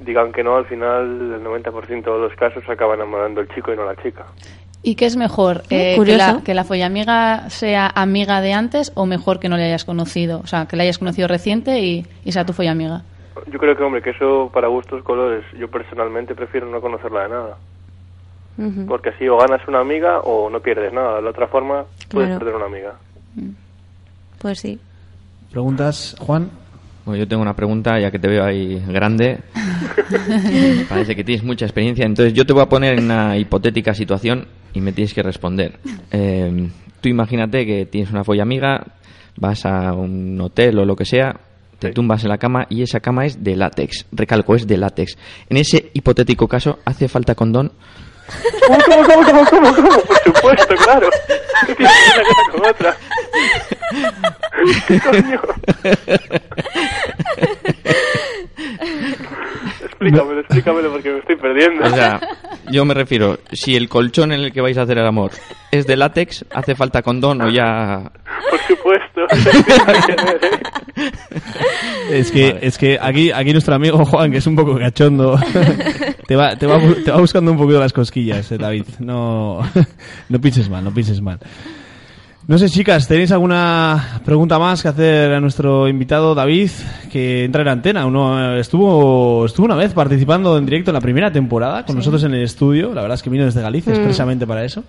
[0.00, 3.76] digan que no, al final el 90% de los casos acaba enamorando el chico y
[3.76, 4.24] no la chica.
[4.82, 5.58] ¿Y qué es mejor?
[5.70, 9.56] Mm, eh, que, la, que la follamiga sea amiga de antes o mejor que no
[9.56, 10.40] le hayas conocido?
[10.40, 13.02] O sea, que la hayas conocido reciente y, y sea tu follamiga.
[13.50, 15.44] Yo creo que, hombre, que eso para gustos colores.
[15.58, 17.56] Yo personalmente prefiero no conocerla de nada.
[18.86, 21.16] Porque así o ganas una amiga o no pierdes nada.
[21.16, 22.38] De la otra forma, puedes Claro.
[22.38, 22.94] perder una amiga.
[24.38, 24.78] Pues sí.
[25.50, 26.50] ¿Preguntas, Juan?
[27.04, 29.40] Bueno, yo tengo una pregunta, ya que te veo ahí grande.
[30.88, 32.06] Parece que tienes mucha experiencia.
[32.06, 35.78] Entonces, yo te voy a poner en una hipotética situación y me tienes que responder.
[36.12, 36.68] Eh,
[37.00, 38.84] tú imagínate que tienes una folla amiga,
[39.36, 41.34] vas a un hotel o lo que sea,
[41.84, 44.06] te tumbas en la cama y esa cama es de látex.
[44.10, 45.18] Recalco, es de látex.
[45.50, 47.72] En ese hipotético caso, ¿hace falta condón?
[48.66, 50.00] ¿Cómo, cómo, cómo, cómo, cómo, cómo?
[50.00, 51.10] Por supuesto, claro.
[51.66, 52.96] ¿Qué tiene una con otra?
[54.88, 55.40] ¿Qué coño?
[59.82, 61.84] explícamelo, explícamelo porque me estoy perdiendo.
[61.84, 62.20] O sea,
[62.70, 65.32] yo me refiero, si el colchón en el que vais a hacer el amor
[65.70, 68.10] es de látex, ¿hace falta condón o ya...?
[68.50, 69.13] Por supuesto.
[72.10, 75.38] Es que, es que aquí, aquí nuestro amigo Juan, que es un poco cachondo,
[76.26, 78.84] te va, te va, te va buscando un poquito las cosquillas, eh, David.
[79.00, 79.60] No,
[80.28, 81.38] no pienses mal, no pienses mal.
[82.46, 86.68] No sé, chicas, ¿tenéis alguna pregunta más que hacer a nuestro invitado David,
[87.10, 88.04] que entra en antena?
[88.04, 92.22] Uno eh, estuvo, estuvo una vez participando en directo en la primera temporada con nosotros
[92.24, 92.92] en el estudio.
[92.92, 93.96] La verdad es que vino desde Galicia Mm.
[93.96, 94.84] expresamente para eso.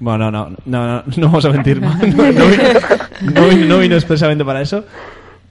[0.00, 1.80] Bueno, no, no, no, no, no vamos a mentir.
[1.80, 2.44] No, no vino,
[3.22, 4.84] no vino- no vino expresamente para eso.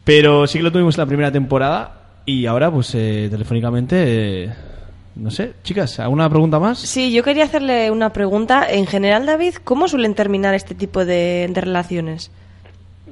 [0.04, 1.94] Pero sí que lo tuvimos en la primera temporada
[2.26, 4.50] y ahora, pues, eh, telefónicamente, eh,
[5.16, 6.80] no sé, chicas, ¿alguna pregunta más?
[6.80, 8.66] Sí, yo quería hacerle una pregunta.
[8.70, 12.32] En general, David, ¿cómo suelen terminar este tipo de, de relaciones?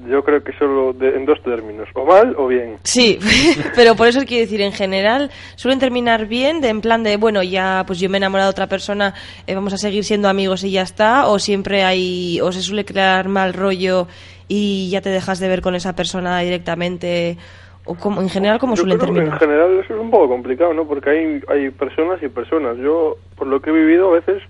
[0.09, 2.75] Yo creo que solo de- en dos términos, o mal o bien.
[2.83, 3.17] Sí,
[3.75, 7.41] pero por eso quiero decir, en general, suelen terminar bien, de en plan de, bueno,
[7.43, 9.13] ya pues yo me he enamorado de otra persona,
[9.47, 12.85] eh, vamos a seguir siendo amigos y ya está, o siempre hay, o se suele
[12.85, 14.07] crear mal rollo
[14.47, 17.37] y ya te dejas de ver con esa persona directamente,
[17.85, 19.41] o como, en general, ¿cómo Yo suelen creo que terminar?
[19.41, 20.85] En general eso es un poco complicado, ¿no?
[20.85, 22.77] Porque hay, hay personas y personas.
[22.77, 24.41] Yo, por lo que he vivido, a veces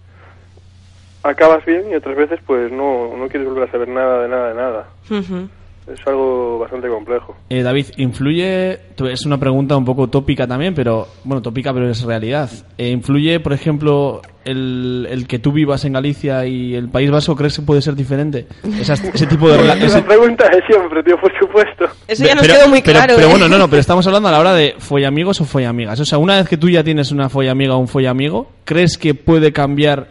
[1.24, 4.50] acabas bien y otras veces pues no, no quieres volver a saber nada de nada
[4.50, 4.88] de nada.
[5.92, 7.36] Es algo bastante complejo.
[7.50, 12.02] Eh, David, ¿influye, es una pregunta un poco tópica también, pero, bueno, tópica pero es
[12.04, 12.50] realidad.
[12.78, 17.36] Eh, ¿Influye, por ejemplo, el, el que tú vivas en Galicia y el País Vasco,
[17.36, 18.48] crees que puede ser diferente?
[18.80, 19.56] Esas- ese tipo de...
[19.78, 21.86] Es ese- pregunta de siempre, tío, por supuesto.
[22.08, 23.14] Eso ya nos pero, quedó muy pero- claro.
[23.18, 23.32] Pero ¿eh?
[23.32, 26.00] bueno, no, no, pero estamos hablando a la hora de follamigos o follamigas.
[26.00, 29.14] O sea, una vez que tú ya tienes una follamiga o un follamigo, ¿crees que
[29.14, 30.08] puede cambiar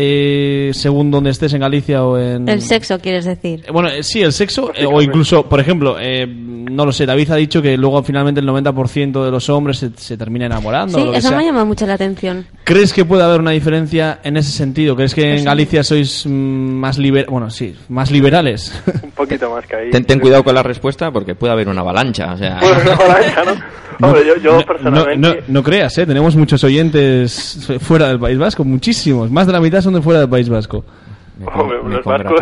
[0.00, 2.48] eh, según donde estés en Galicia o en...
[2.48, 3.64] El sexo, quieres decir.
[3.66, 7.04] Eh, Bueno, eh, sí, el sexo, eh, o incluso, por ejemplo, eh, no lo sé,
[7.04, 10.96] David ha dicho que luego finalmente el 90% de los hombres se, se termina enamorando.
[10.96, 11.36] o Sí, lo que eso sea.
[11.36, 12.46] me ha llamado mucho la atención.
[12.62, 14.94] ¿Crees que puede haber una diferencia en ese sentido?
[14.94, 18.80] ¿Crees que en Galicia sois más liber bueno, sí, más liberales?
[19.02, 19.90] Un poquito más que ahí.
[19.90, 22.34] Ten, ten cuidado con la respuesta porque puede haber una avalancha.
[22.34, 23.78] O sea, Bueno, una avalancha, ¿no?
[24.00, 25.16] Hombre, yo, yo No- personalmente...
[25.16, 26.06] No, no, no creas, ¿eh?
[26.06, 29.28] Tenemos muchos oyentes fuera del País Vasco, muchísimos.
[29.28, 30.84] Más de la mitad son de fuera del País Vasco.
[31.38, 32.40] me Hombre, me los vascos...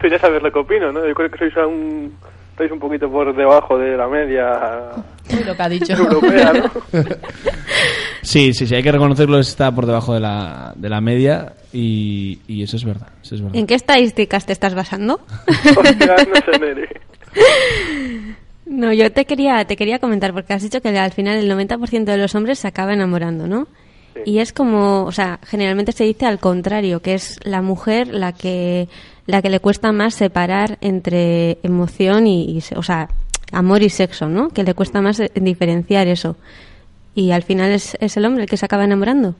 [0.00, 1.06] Tú ya sabes lo que opino, ¿no?
[1.06, 2.14] Yo creo que sois un...
[2.52, 4.92] Estáis un poquito por debajo de la media
[5.30, 5.92] Uy, lo que ha dicho.
[5.92, 6.70] europea, ¿no?
[8.22, 12.40] Sí, sí, sí, hay que reconocerlo, está por debajo de la, de la media y,
[12.48, 13.08] y eso es verdad.
[13.22, 13.56] Eso es verdad.
[13.56, 15.20] ¿En qué estadísticas te estás basando?
[15.76, 16.88] Hostia, no sé.
[18.66, 22.04] No, yo te quería, te quería comentar, porque has dicho que al final el 90%
[22.04, 23.68] de los hombres se acaba enamorando, ¿no?
[24.24, 28.32] Y es como, o sea, generalmente se dice al contrario, que es la mujer la
[28.32, 28.88] que,
[29.26, 33.08] la que le cuesta más separar entre emoción y, y o sea,
[33.52, 34.48] amor y sexo, ¿no?
[34.50, 36.36] Que le cuesta más eh, diferenciar eso.
[37.14, 39.34] Y al final es, es el hombre el que se acaba enamorando.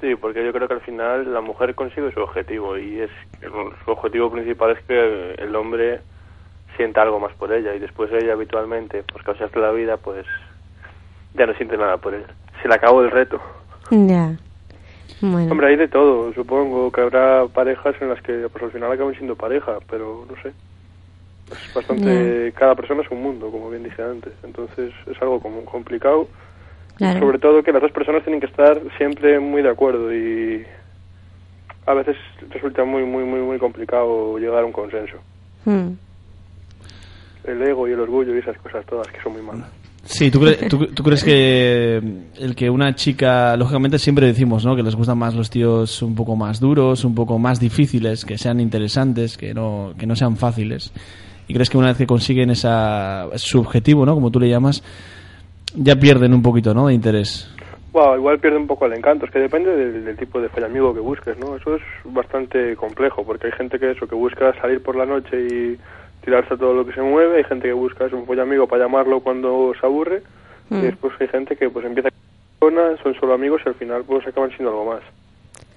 [0.00, 3.10] Sí, porque yo creo que al final la mujer consigue su objetivo y es
[3.84, 6.00] su objetivo principal es que el hombre
[6.76, 10.24] sienta algo más por ella y después ella habitualmente, por causas de la vida, pues
[11.34, 12.24] ya no siente nada por él.
[12.62, 13.40] Se le acabó el reto.
[13.90, 14.36] Ya.
[15.20, 15.50] Bueno.
[15.50, 16.32] Hombre, hay de todo.
[16.32, 20.42] Supongo que habrá parejas en las que pues, al final acaban siendo pareja, pero no
[20.42, 20.52] sé.
[21.50, 22.52] Es bastante...
[22.56, 24.32] Cada persona es un mundo, como bien dije antes.
[24.42, 26.28] Entonces es algo como complicado.
[26.96, 27.20] Claro.
[27.20, 30.66] Sobre todo que las dos personas tienen que estar siempre muy de acuerdo y
[31.86, 32.16] a veces
[32.50, 35.16] resulta muy, muy, muy, muy complicado llegar a un consenso.
[35.64, 35.92] Hmm.
[37.44, 39.70] El ego y el orgullo y esas cosas todas que son muy malas.
[40.04, 41.96] Sí, ¿tú, cre- tú- tú crees que
[42.38, 44.74] el que una chica, lógicamente siempre decimos, ¿no?
[44.74, 48.38] Que les gustan más los tíos un poco más duros, un poco más difíciles, que
[48.38, 50.92] sean interesantes, que no, que no sean fáciles.
[51.46, 54.14] ¿Y crees que una vez que consiguen esa, su objetivo, ¿no?
[54.14, 54.82] Como tú le llamas,
[55.74, 56.86] ya pierden un poquito, ¿no?
[56.88, 57.50] De interés.
[57.92, 60.94] Wow, igual pierde un poco el encanto, es que depende del, del tipo de amigo
[60.94, 61.56] que busques, ¿no?
[61.56, 65.36] Eso es bastante complejo, porque hay gente que eso, que busca salir por la noche
[65.50, 65.76] y
[66.24, 68.84] tirarse a todo lo que se mueve, hay gente que busca es un amigo para
[68.84, 70.22] llamarlo cuando se aburre,
[70.70, 70.82] y Mm.
[70.82, 72.10] después hay gente que pues empieza
[72.58, 75.02] con son solo amigos y al final pues acaban siendo algo más.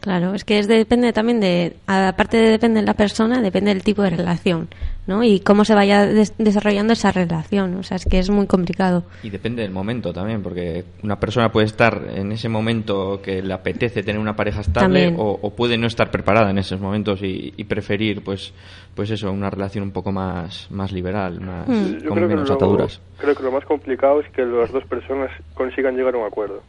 [0.02, 3.84] Claro, es que es depende también de, aparte de depende de la persona, depende del
[3.84, 4.68] tipo de relación,
[5.06, 5.24] ¿no?
[5.24, 9.04] Y cómo se vaya des- desarrollando esa relación, o sea, es que es muy complicado.
[9.22, 13.54] Y depende del momento también, porque una persona puede estar en ese momento que le
[13.54, 17.54] apetece tener una pareja estable o, o puede no estar preparada en esos momentos y,
[17.56, 18.54] y preferir, pues,
[18.96, 21.68] pues eso, una relación un poco más, más liberal, más.
[22.02, 23.00] Yo con que, menos lo, ataduras.
[23.20, 26.64] creo que lo más complicado es que las dos personas consigan llegar a un acuerdo.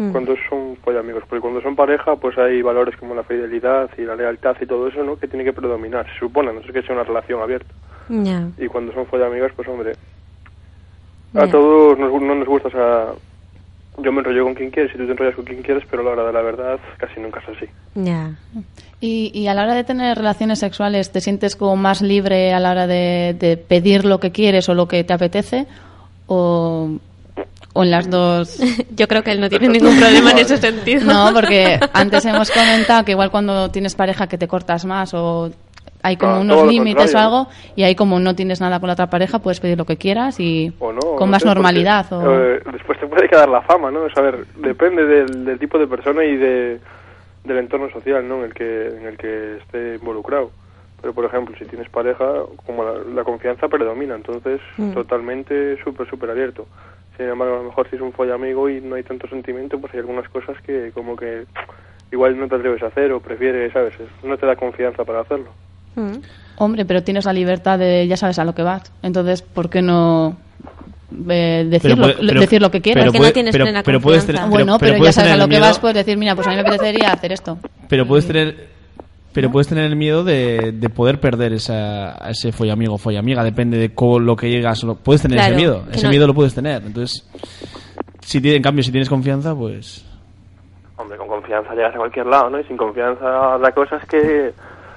[0.00, 0.12] Mm.
[0.12, 4.16] Cuando son amigos, porque cuando son pareja, pues hay valores como la fidelidad y la
[4.16, 5.16] lealtad y todo eso, ¿no?
[5.16, 7.70] Que tiene que predominar, se supone, a no sé que sea una relación abierta.
[8.08, 8.48] Ya.
[8.56, 9.92] Y cuando son amigos, pues hombre,
[11.34, 13.08] a todos nos, no nos gusta, o sea,
[13.98, 16.06] yo me enrollo con quien quieres y tú te enrollas con quien quieres, pero a
[16.06, 17.66] la hora de la verdad casi nunca es así.
[17.94, 18.38] Ya.
[19.02, 22.60] Y, y a la hora de tener relaciones sexuales, ¿te sientes como más libre a
[22.60, 25.66] la hora de, de pedir lo que quieres o lo que te apetece?
[26.26, 26.88] ¿O,
[27.72, 28.58] o en las dos?
[28.96, 31.04] Yo creo que él no tiene ningún problema en ese sentido.
[31.04, 35.50] No, porque antes hemos comentado que igual cuando tienes pareja que te cortas más o
[36.02, 38.94] hay como No, unos límites o algo y ahí como no tienes nada con la
[38.94, 41.54] otra pareja puedes pedir lo que quieras y O no, con no más sé, porque,
[41.56, 42.10] normalidad.
[42.12, 42.22] o...
[42.22, 44.04] eh, después te puede quedar la fama, ¿no?
[44.04, 46.80] O sea, a ver, depende del, del tipo de persona y de,
[47.44, 48.38] del entorno social, ¿no?
[48.38, 50.50] En el que en el que esté involucrado.
[51.02, 52.24] Pero, por ejemplo, si tienes pareja,
[52.66, 54.92] como la, la confianza predomina, entonces Mm.
[54.92, 56.66] totalmente súper, súper abierto.
[57.20, 59.92] Sin embargo, a lo mejor si es un follamigo y no hay tanto sentimiento, pues
[59.92, 61.44] hay algunas cosas que como que
[62.10, 63.92] igual no te atreves a hacer o prefieres, ¿sabes?
[64.24, 65.50] No te da confianza para hacerlo.
[65.96, 66.12] Mm.
[66.56, 68.90] Hombre, pero tienes la libertad de ya sabes a lo que vas.
[69.02, 70.38] Entonces, ¿por qué no
[71.28, 73.04] eh, decir, Pero lo, pero- decir lo que quieras?
[73.04, 74.44] Porque no tienes pero- plena pero puedes confianza.
[74.48, 76.50] tener- bueno, pero, ya sabes a lo que miedo- vas, puedes decir, mira, pues a
[76.50, 77.58] mí me apetecería hacer esto.
[77.86, 78.68] Pero puedes tener
[79.32, 83.44] pero puedes tener el miedo de, de poder perder esa, a ese follamigo o follamiga,
[83.44, 84.82] depende de con lo que llegas.
[84.84, 86.82] o lo- Puedes tener Claro, ese miedo, ese no- miedo lo puedes tener.
[86.84, 87.26] Entonces,
[88.20, 90.04] si tiene- en cambio, si tienes confianza, pues...
[90.96, 92.60] Hombre, con confianza llegas a cualquier lado, ¿no?
[92.60, 94.52] Y sin confianza la cosa es que,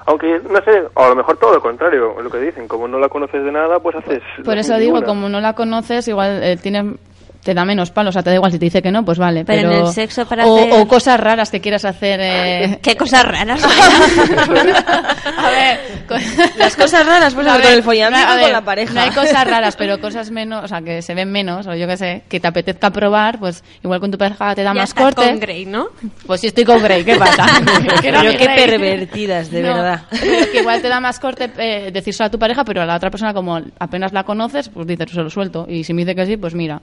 [0.05, 2.99] aunque, no sé, o a lo mejor todo lo contrario, lo que dicen, como no
[2.99, 4.21] la conoces de nada, pues haces...
[4.43, 6.95] Por eso digo, como no la conoces, igual eh, tiene,
[7.43, 8.09] te da menos palo.
[8.09, 9.43] O sea, te da igual si te dice que no, pues vale.
[9.45, 12.19] Pero Pero, en el sexo para o, hacer- o cosas raras que quieras hacer.
[12.21, 13.61] eh, Qué cosas raras.
[15.37, 16.15] A ver, co-
[16.57, 18.61] Las cosas raras, pues, A con ver, el follamigo no, a y con ver, la
[18.61, 18.93] pareja.
[18.93, 21.87] No hay cosas raras, pero cosas menos, o sea, que se ven menos, o yo
[21.87, 24.89] qué sé, que te apetezca probar, pues igual con tu pareja te da Ya más
[24.89, 25.29] estás corte.
[25.29, 25.87] con Grey, ¿no?
[26.25, 27.45] Pues sí estoy con Grey, ¿qué pasa?
[28.01, 28.55] Que Pero qué Grey.
[28.67, 30.01] pervertidas, de No, verdad.
[30.09, 32.95] pero que igual te da más corte eh, decírselo a tu pareja, pero a la
[32.95, 35.65] otra persona, como apenas la conoces, pues dices, se lo suelto.
[35.69, 36.81] Y si me dice que sí, pues mira,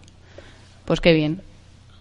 [0.91, 1.41] pues qué bien.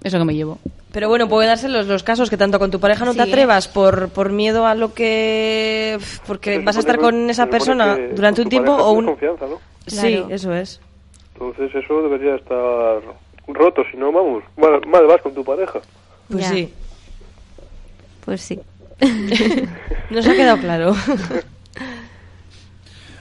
[0.03, 0.57] Eso que me llevo.
[0.91, 3.29] Pero bueno, puede darse los, los casos que tanto con tu pareja no te Sí.
[3.29, 5.99] atrevas por, por miedo a lo que...
[6.25, 9.05] Porque vas a estar con esa persona durante con un tiempo o un...
[9.05, 9.59] confianza, ¿no?
[9.85, 10.27] Sí, Claro.
[10.31, 10.81] eso es.
[11.35, 12.99] Entonces eso debería estar
[13.49, 15.79] roto, si no, vamos, mal, mal vas con tu pareja.
[16.31, 16.49] Pues Ya.
[16.49, 16.73] sí.
[18.25, 18.59] Pues sí.
[20.09, 20.95] Nos ha quedado claro.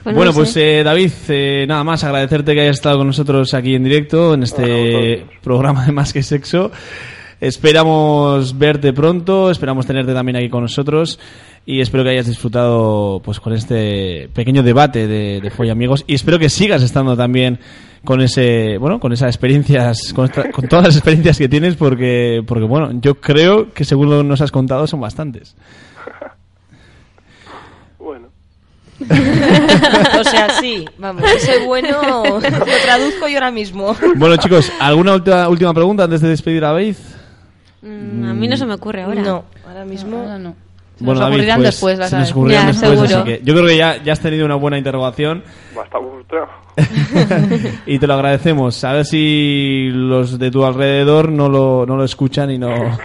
[0.03, 3.53] Pues bueno, no pues eh, David, eh, nada más agradecerte que hayas estado con nosotros
[3.53, 6.71] aquí en directo en este programa de Más que Sexo.
[7.41, 11.19] Esperamos verte pronto, esperamos tenerte también aquí con nosotros
[11.65, 16.37] y espero que hayas disfrutado pues con este pequeño debate de, de Follamigos y espero
[16.39, 17.59] que sigas estando también
[18.03, 22.41] con ese bueno con esas experiencias con, esta- con todas las experiencias que tienes porque
[22.45, 25.55] porque bueno yo creo que según lo que nos has contado son bastantes
[27.99, 28.27] Bueno,
[30.19, 33.95] o sea, sí, vamos, ese bueno lo traduzco yo ahora mismo.
[34.15, 36.95] bueno chicos alguna última última pregunta antes de despedir a David
[37.81, 39.21] Mm, a mí no se me ocurre ahora.
[39.21, 40.21] No, ahora mismo...
[40.21, 40.55] No, no.
[40.97, 43.15] Se Bueno, nos David, ocurrirán pues, después, las se nos ocurrirán Ya, después, seguro.
[43.21, 46.47] así que yo creo que ya, ya has tenido una buena interrogación basta frustrado.
[47.85, 48.83] y te lo agradecemos.
[48.83, 52.69] A ver si los de tu alrededor no lo, no lo escuchan y no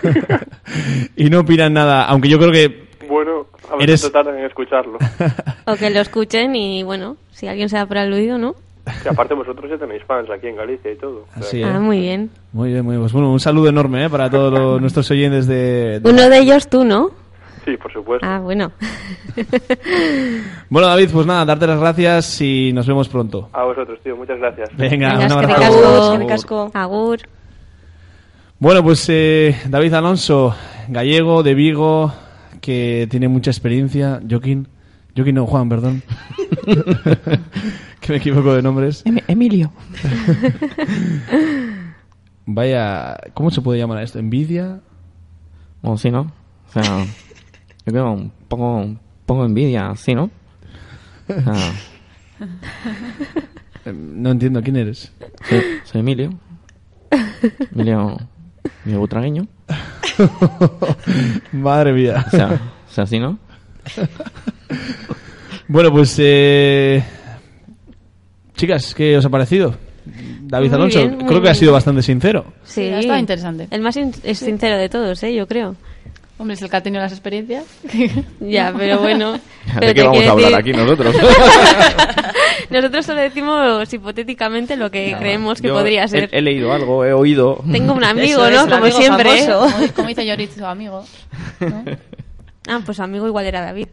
[1.17, 2.05] y no opinan nada.
[2.07, 4.99] Aunque yo creo que Bueno, a ver Eres- si tardan en escucharlo.
[5.67, 8.55] O que lo escuchen y bueno, si alguien se da por aludido, ¿no?
[9.03, 11.21] Que aparte vosotros ya tenéis fans aquí en Galicia y todo.
[11.23, 11.65] O sea, Así, ¿eh?
[11.65, 12.31] Ah, muy bien.
[12.53, 13.01] Muy bien, muy bien.
[13.01, 14.11] Pues bueno, un saludo enorme ¿eh?
[14.11, 17.11] para todos los- nuestros oyentes de, de- Uno de ellos tú, ¿no?
[17.65, 18.27] Sí, por supuesto.
[18.29, 18.73] Ah, bueno.
[20.69, 23.49] Bueno, David, pues nada, darte las gracias y nos vemos pronto.
[23.55, 24.69] A vosotros, tío, muchas gracias.
[24.77, 25.57] Venga, Venga, un es que abrazo.
[25.57, 25.87] ricasco.
[25.87, 26.19] Agur, Agur.
[26.21, 26.71] ricasco.
[26.75, 27.19] Agur.
[28.59, 30.55] Bueno, pues eh, David Alonso,
[30.89, 32.13] gallego de Vigo,
[32.65, 34.23] que tiene mucha experiencia.
[34.29, 34.67] Joaquín,
[35.15, 36.03] Joaquín no, Juan, perdón.
[38.01, 39.03] que me equivoco de nombres.
[39.05, 39.71] Em- Emilio.
[42.47, 44.19] Vaya, ¿cómo se puede llamar a esto?
[44.19, 44.81] ¿Envidia?
[45.83, 46.23] Bueno, sí, ¿no?
[46.69, 47.05] O sea,
[47.85, 50.31] yo creo un poco, un poco envidia, sí, ¿no?
[51.29, 51.73] O sea,
[53.87, 55.13] Eh, No entiendo, ¿quién eres?
[55.49, 56.31] soy, soy Emilio.
[57.75, 58.19] Emilio,
[58.85, 59.47] Emilio Butragueño.
[61.53, 62.25] Madre mía.
[62.27, 62.49] O sea,
[62.89, 63.39] o sea, sí, ¿no?
[65.67, 66.15] Bueno, pues...
[66.19, 67.03] Eh...
[68.55, 69.75] Chicas, ¿qué os ha parecido?
[70.43, 72.45] David Muy Alonso, bien, creo que ha sido bastante sincero.
[72.65, 73.67] Sí, ha estado interesante.
[73.71, 75.35] El más sin- es sincero de todos, ¿eh?
[75.35, 75.75] Yo creo.
[76.45, 77.65] Hombre, es el que ha tenido las experiencias.
[78.41, 79.41] Ya, pero bueno.
[79.81, 81.17] pero ¿De qué vamos a hablar decir- aquí nosotros?
[82.71, 86.29] Nosotros solo decimos hipotéticamente lo que creemos que podría he- ser.
[86.33, 87.65] He, leído algo, he oído.
[87.73, 88.71] Tengo un amigo, Eso ¿no?
[88.71, 89.43] Como amigo siempre.
[89.43, 89.47] ¿eh?
[89.49, 91.03] Como- Como dice Yorit, su amigo.
[91.61, 91.85] ¿no?
[92.69, 93.89] Ah, pues su amigo igual era David.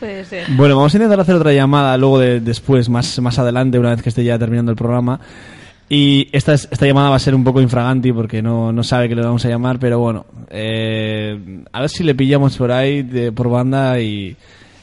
[0.00, 0.46] Puede ser.
[0.50, 4.02] Bueno, vamos a intentar hacer otra llamada luego de, después, más, más adelante, una vez
[4.02, 5.20] que esté ya terminando el programa.
[5.94, 9.10] Y esta, es- esta llamada va a ser un poco infraganti porque no, no sabe
[9.10, 11.38] que le vamos a llamar, pero bueno, eh,
[11.70, 14.34] a ver si le pillamos por ahí de, por banda y,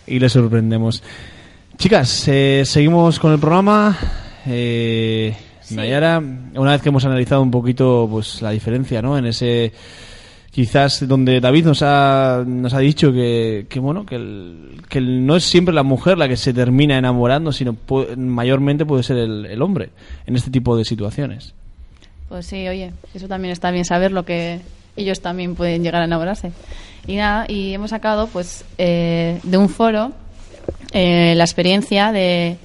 [0.05, 1.01] y le sorprendemos.
[1.80, 3.97] Chicas, eh, seguimos con el programa.
[4.45, 5.36] Eh,
[5.72, 9.18] Nayara, una vez que hemos analizado un poquito pues la diferencia, ¿no?
[9.18, 9.72] En ese
[10.52, 15.26] quizás donde David nos ha, nos ha dicho que, que bueno que, el- que el-
[15.26, 19.18] no es siempre la mujer la que se termina enamorando sino pu- mayormente puede ser
[19.18, 19.89] el, el hombre
[20.26, 21.54] en este tipo de situaciones
[22.30, 24.60] Pues sí, oye, eso también está bien saber lo que
[24.95, 26.52] ellos también pueden llegar a enamorarse.
[27.08, 30.12] Y nada, y hemos sacado pues eh, de un foro
[30.91, 32.58] eh, la experiencia de,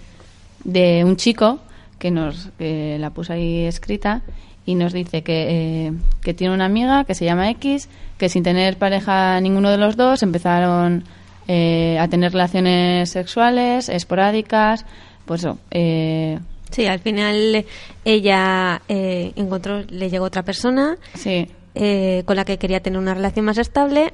[0.65, 1.61] de un chico
[1.99, 4.23] que nos que la puso ahí escrita
[4.67, 5.93] y nos dice que, eh,
[6.23, 7.89] que tiene una amiga que se llama X,
[8.19, 11.05] que sin tener pareja ninguno de los dos empezaron
[11.49, 14.87] eh, a tener relaciones sexuales esporádicas,
[15.27, 16.39] pues eso, eh,
[16.75, 17.65] Sí, al final
[18.05, 23.15] ella eh, encontró, le llegó otra persona sí, eh, con la que quería tener una
[23.15, 24.13] relación más estable.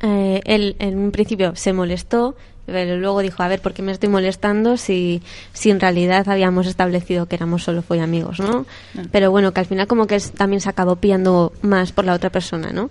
[0.00, 2.36] Eh, él en un principio se molestó,
[2.66, 6.66] pero luego dijo, a ver, ¿por qué me estoy molestando si, si en realidad habíamos
[6.66, 8.66] establecido que éramos solo fue amigos, ¿no?
[9.12, 12.30] Pero bueno, que al final como que también se acabó pillando más por la otra
[12.30, 12.90] persona, ¿no?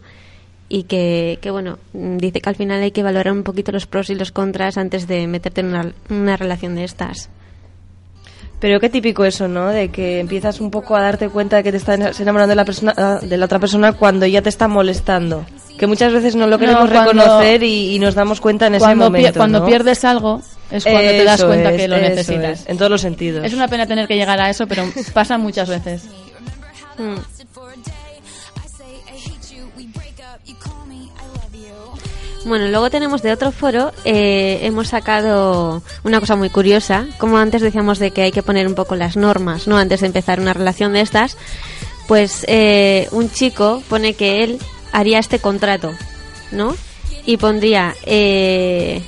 [0.67, 4.09] Y que, que bueno, dice que al final hay que valorar un poquito los pros
[4.09, 7.29] y los contras antes de meterte en una, una relación de estas.
[8.59, 9.67] Pero qué típico eso, ¿no?
[9.67, 12.65] De que empiezas un poco a darte cuenta de que te estás enamorando de la
[12.65, 15.45] persona, ah, de la otra persona cuando ya te está molestando.
[15.77, 18.85] Que muchas veces no lo queremos cuando- reconocer y, y nos damos cuenta en ese
[18.85, 19.39] cuando, pi- momento.
[19.39, 19.65] cuando ¿no?
[19.65, 22.61] pierdes algo es cuando te das Eso cuenta es, que lo eso necesitas.
[22.61, 23.45] es, en todos los sentidos.
[23.45, 26.03] Es una pena tener que llegar a eso, pero pasa muchas veces.
[26.97, 27.15] Mm.
[32.45, 37.63] Bueno, luego tenemos de otro foro, eh, hemos sacado una cosa muy curiosa, como antes
[37.63, 39.77] decíamos de que hay que poner un poco las normas, ¿no?
[39.79, 41.37] Antes de empezar una relación de estas,
[42.07, 44.59] pues eh, un chico pone que él
[44.95, 45.93] haría este contrato,
[46.51, 46.75] ¿no?
[47.25, 49.01] Y pondría, eh,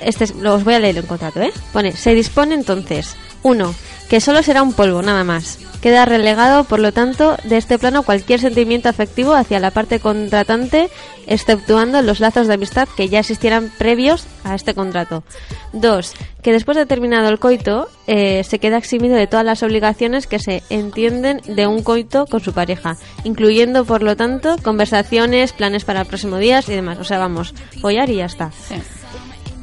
[0.00, 1.52] este es- lo- os voy a leer el contrato, ¿eh?
[1.72, 3.74] Pone, se dispone entonces, uno,
[4.12, 5.58] que solo será un polvo, nada más.
[5.80, 10.90] Queda relegado, por lo tanto, de este plano cualquier sentimiento afectivo hacia la parte contratante,
[11.26, 15.24] exceptuando los lazos de amistad que ya existieran previos a este contrato.
[15.72, 20.26] Dos, que después de terminado el coito, eh, se queda eximido de todas las obligaciones
[20.26, 25.86] que se entienden de un coito con su pareja, incluyendo, por lo tanto, conversaciones, planes
[25.86, 26.98] para el próximo día y demás.
[26.98, 28.50] O sea, vamos, follar y ya está.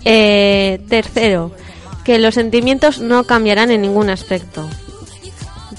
[0.06, 1.52] Eh, tercero,
[2.10, 4.68] que los sentimientos no cambiarán en ningún aspecto.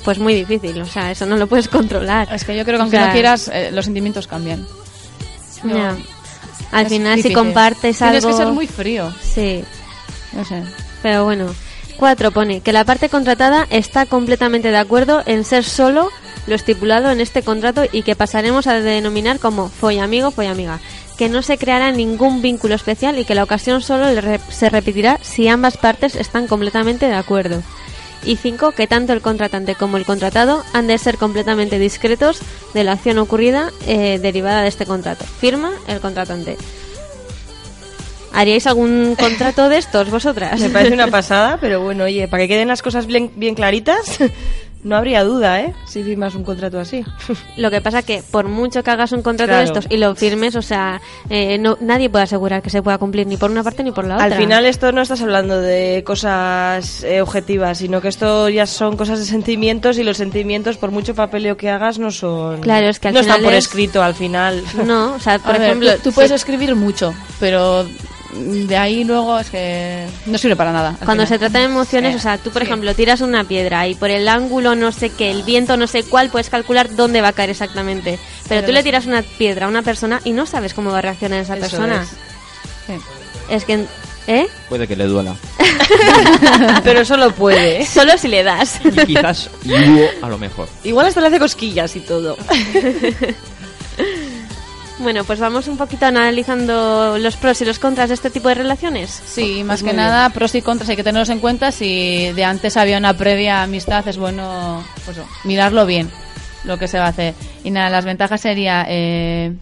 [0.04, 2.32] Pues muy difícil, o sea, eso no lo puedes controlar.
[2.32, 4.64] Es que yo creo que O aunque sea, no quieras, eh, los sentimientos cambian.
[5.64, 5.96] Ya.
[6.70, 8.28] Al final, si compartes Tienes algo.
[8.38, 9.12] que ser muy frío.
[9.20, 9.64] Sí,
[10.32, 10.62] No sé.
[11.02, 11.52] pero bueno.
[11.96, 16.10] Cuatro pone que la parte contratada está completamente de acuerdo en ser solo
[16.46, 20.78] lo estipulado en este contrato y que pasaremos a denominar como follamigo, follamiga.
[21.20, 24.70] Que no se creará ningún vínculo especial y que la ocasión solo le re- se
[24.70, 27.62] repetirá si ambas partes están completamente de acuerdo.
[28.24, 32.40] Y cinco, que tanto el contratante como el contratado han de ser completamente discretos
[32.74, 35.24] de la acción ocurrida eh, derivada de este contrato.
[35.26, 36.56] Firma el contratante.
[38.32, 40.60] ¿Haríais algún contrato de estos vosotras?
[40.60, 44.18] Me parece una pasada, pero bueno, oye, para que queden las cosas bien, bien claritas,
[44.82, 45.74] no habría duda, ¿eh?
[45.86, 47.04] Si firmas un contrato así.
[47.56, 49.60] Lo que pasa que por mucho que hagas un contrato Claro.
[49.60, 52.98] de estos y lo firmes, o sea, eh, no, nadie puede asegurar que se pueda
[52.98, 54.26] cumplir ni por una parte ni por la otra.
[54.26, 58.96] Al final esto no estás hablando de cosas eh, objetivas, sino que esto ya son
[58.96, 62.60] cosas de sentimientos y los sentimientos, por mucho papeleo que hagas, no son...
[62.60, 64.62] Claro, es que al no están por es- escrito al final.
[64.86, 67.84] No, o sea, por A ver, ejemplo, tú, tú puedes escribir mucho, pero
[68.34, 70.90] de ahí luego es que no sirve para nada.
[71.04, 71.28] Cuando final.
[71.28, 72.18] se trata de emociones, Sí.
[72.18, 72.68] o sea, tú, por Sí.
[72.68, 76.04] ejemplo, tiras una piedra y por el ángulo no sé qué, el viento no sé
[76.04, 78.18] cuál, puedes calcular dónde va a caer exactamente.
[78.48, 80.98] Pero Pero tú le tiras una piedra a una persona y no sabes cómo va
[80.98, 82.02] a reaccionar esa persona.
[82.02, 82.08] es.
[82.86, 82.94] Sí.
[83.50, 83.84] Es que,
[84.26, 84.46] ¿eh?
[84.68, 85.34] Puede que le duela.
[86.84, 87.82] Pero solo puede.
[87.82, 87.86] ¿eh?
[87.92, 88.80] Solo si le das.
[88.84, 89.50] Y quizás
[90.22, 90.68] a lo mejor.
[90.84, 92.36] Igual hasta le hace cosquillas y todo.
[95.02, 98.54] Bueno, pues vamos un poquito analizando los pros y los contras de este tipo de
[98.54, 99.10] relaciones.
[99.24, 100.06] Sí, más muy que bien.
[100.06, 101.72] nada, pros y contras hay que tenerlos en cuenta.
[101.72, 106.10] Si de antes había una previa amistad, es bueno pues, mirarlo bien,
[106.64, 107.34] lo que se va a hacer.
[107.64, 108.84] Y nada, las ventajas sería...
[108.88, 109.54] Eh,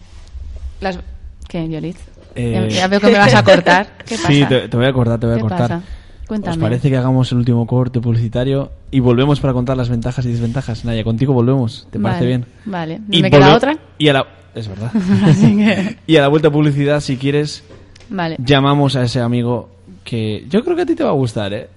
[0.81, 0.99] las...
[1.47, 1.97] ¿Qué, Yolit?
[2.35, 3.97] Eh, Ya, ya veo que me vas a cortar.
[4.05, 4.27] ¿Qué pasa?
[4.27, 5.59] Sí, te, te voy a cortar, te voy a ¿Qué cortar.
[5.69, 5.81] pasa?
[6.27, 6.57] Cuéntame.
[6.57, 10.31] ¿Os parece que hagamos el último corte publicitario y volvemos para contar las ventajas y
[10.31, 10.85] desventajas?
[10.85, 11.87] Naya, contigo volvemos.
[11.91, 12.45] ¿Te parece Vale, bien?
[12.65, 12.99] Vale.
[13.09, 13.77] Y ¿Me queda otra?
[13.97, 14.27] Y a la...
[14.55, 14.91] Es verdad.
[15.25, 15.97] Así que...
[16.07, 17.63] y a la vuelta publicidad, si quieres,
[18.09, 18.35] Vale.
[18.39, 19.69] llamamos a ese amigo
[20.03, 21.69] que yo creo que a ti te va a gustar, ¿eh?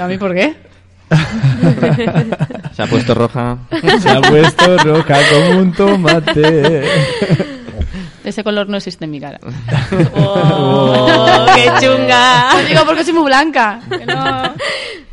[0.00, 0.54] ¿A mí por qué?
[2.74, 3.58] Se ha puesto roja.
[4.00, 6.84] Se ha puesto roja como un tomate.
[8.24, 9.40] Ese color no existe en mi cara.
[10.14, 12.50] ¡Oh, qué chunga!
[12.56, 13.80] Os digo porque soy muy blanca.
[13.88, 14.54] que no...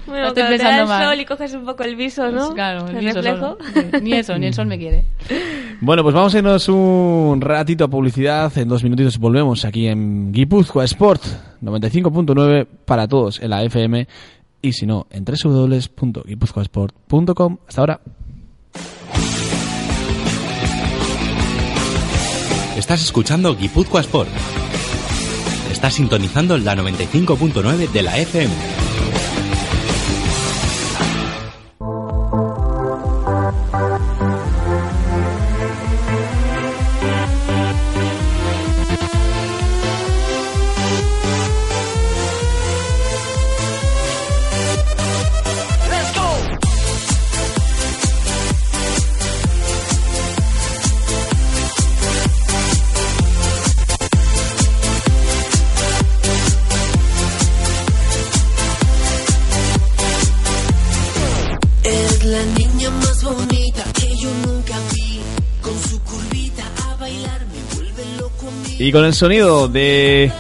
[0.08, 1.04] Bueno, Estoy cuando te da pensando el mal.
[1.06, 2.54] sol y coges un poco el viso, ¿no?
[2.54, 3.38] Claro, el reflejo.
[3.38, 3.58] solo.
[3.74, 5.04] Sí, ni eso, ni el sol me quiere.
[5.82, 8.50] Bueno, pues vamos a irnos un ratito a publicidad.
[8.58, 11.22] En dos minutitos volvemos aquí en Guipúzcoa Sport
[11.62, 14.08] 95.9 para todos en la FM
[14.62, 17.58] y si no, en www.guipuzcoasport.com.
[17.68, 18.00] Hasta ahora.
[22.78, 24.30] Estás escuchando Guipúzcoa Sport.
[25.72, 28.54] Estás sintonizando la 95.9 de la FM.
[68.86, 70.32] Y con el sonido de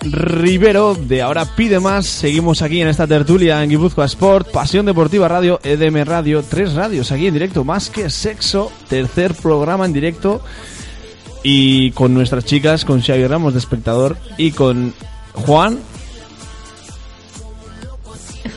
[0.00, 5.28] Rivero de Ahora Pide Más, seguimos aquí en esta tertulia en Guipúzcoa Sport, Pasión Deportiva
[5.28, 10.42] Radio, EDM Radio, tres radios aquí en directo, más que sexo, tercer programa en directo
[11.44, 14.92] y con nuestras chicas, con Xavi Ramos de espectador y con
[15.34, 15.78] Juan.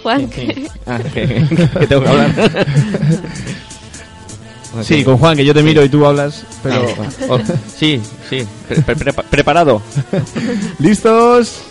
[0.02, 0.68] Juan, Sí.
[0.88, 1.46] Ah, que,
[1.78, 2.66] que tengo que hablar.
[4.84, 6.86] Sí, con Juan, que yo te miro y tú hablas, pero...
[7.00, 7.40] Ah, oh,
[7.78, 8.46] sí, sí.
[8.68, 9.82] pre- pre- prepa- preparado.
[10.80, 11.62] ¿Listos?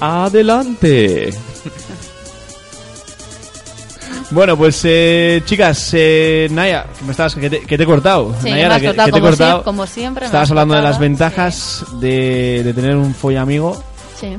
[0.00, 1.32] Adelante.
[4.30, 8.34] Bueno, pues eh, chicas, eh, Naya, que me estabas, que te, que te he cortado.
[8.42, 9.62] Sí, Nayara, me has que, cortado que te he como cortado.
[9.64, 13.80] como siempre me Estabas has hablando de las ventajas de, de tener un follamigo.
[14.20, 14.36] Sí.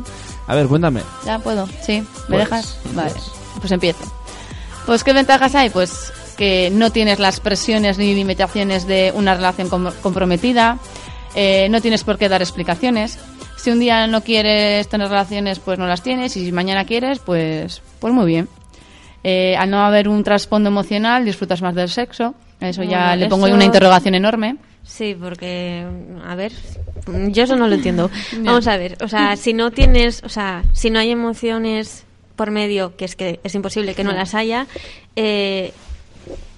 [0.47, 1.01] A ver, cuéntame.
[1.25, 2.01] Ya puedo, sí.
[2.01, 2.77] ¿Me Pues, dejas?
[2.93, 3.11] Vale,
[3.61, 3.99] pues empiezo.
[4.85, 5.69] Pues, ¿qué ventajas hay?
[5.69, 10.77] Pues que no tienes las presiones ni limitaciones de una relación com- comprometida,
[11.35, 13.19] eh, no tienes por qué dar explicaciones.
[13.57, 17.19] Si un día no quieres tener relaciones, pues no las tienes, y si mañana quieres,
[17.19, 18.47] pues, pues muy bien.
[19.23, 22.35] Eh, al no haber un trasfondo emocional, disfrutas más del sexo.
[22.59, 24.57] Eso ya le pongo una interrogación enorme.
[24.83, 25.85] Sí, porque,
[26.25, 26.53] a ver,
[27.29, 28.09] yo eso no lo entiendo.
[28.39, 32.51] Vamos a ver, o sea, si no tienes, o sea, si no hay emociones por
[32.51, 34.17] medio, que es que es imposible que no No.
[34.17, 34.65] las haya,
[35.15, 35.73] eh,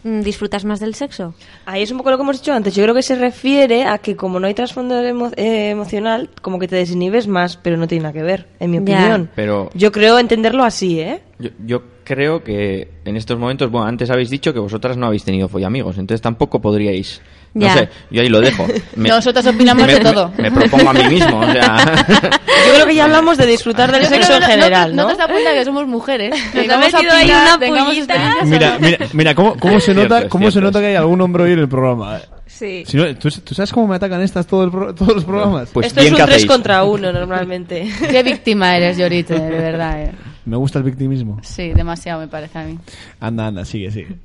[0.03, 1.33] ¿disfrutas más del sexo?
[1.65, 2.73] Ahí es un poco lo que hemos dicho antes.
[2.75, 6.59] Yo creo que se refiere a que como no hay trasfondo emo- eh, emocional, como
[6.59, 8.81] que te desinhibes más, pero no tiene nada que ver, en mi Ya.
[8.83, 9.29] opinión.
[9.35, 11.21] Pero Yo creo entenderlo así, ¿eh?
[11.39, 15.23] yo, yo creo que en estos momentos, bueno, antes habéis dicho que vosotras no habéis
[15.23, 17.21] tenido follamigos, entonces tampoco podríais.
[17.53, 17.73] No Ya.
[17.73, 18.65] sé, yo ahí lo dejo.
[18.95, 20.31] Me- Nosotros opinamos me- de todo.
[20.37, 21.77] Me, me propongo a mí mismo, o sea.
[22.67, 25.09] Yo creo que ya hablamos de disfrutar del Yo sexo en que general, ¿No ¿no?
[25.11, 26.31] te das cuenta que somos mujeres?
[26.53, 28.35] Nos a metido ahí una pullita.
[28.45, 28.79] Mira, no.
[28.79, 30.67] mira, mira, ¿cómo, cómo se Cierto, nota, es cómo se cierto.
[30.67, 32.17] nota que hay algún hombre hoy en el programa?
[32.17, 32.21] eh?
[32.45, 32.83] Sí.
[32.85, 35.69] Si no, ¿tú, tú sabes cómo me atacan estas todo el todos los programas?
[35.73, 36.51] Pues Esto es un que 3 hacéis.
[36.51, 37.89] contra 1 normalmente.
[38.11, 40.01] Qué víctima eres, Yorite, de verdad.
[40.03, 40.11] eh.
[40.49, 41.37] Me gusta el victimismo.
[41.43, 42.79] Sí, demasiado me parece a mí.
[43.19, 44.15] Anda, anda, sigue, sigue.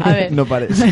[0.00, 0.32] A ver.
[0.36, 0.82] no pares.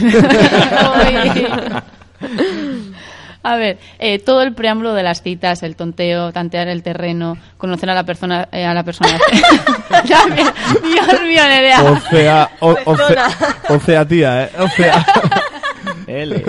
[3.44, 7.90] A ver, eh, todo el preámbulo de las citas, el tonteo, tantear el terreno, conocer
[7.90, 9.18] a la persona, eh, a la persona.
[10.04, 11.82] Dios mío, Nerea.
[11.82, 13.28] O sea, o, o, sea,
[13.68, 14.50] o sea, tía, ¿eh?
[14.60, 15.04] O sea.
[16.06, 16.44] L.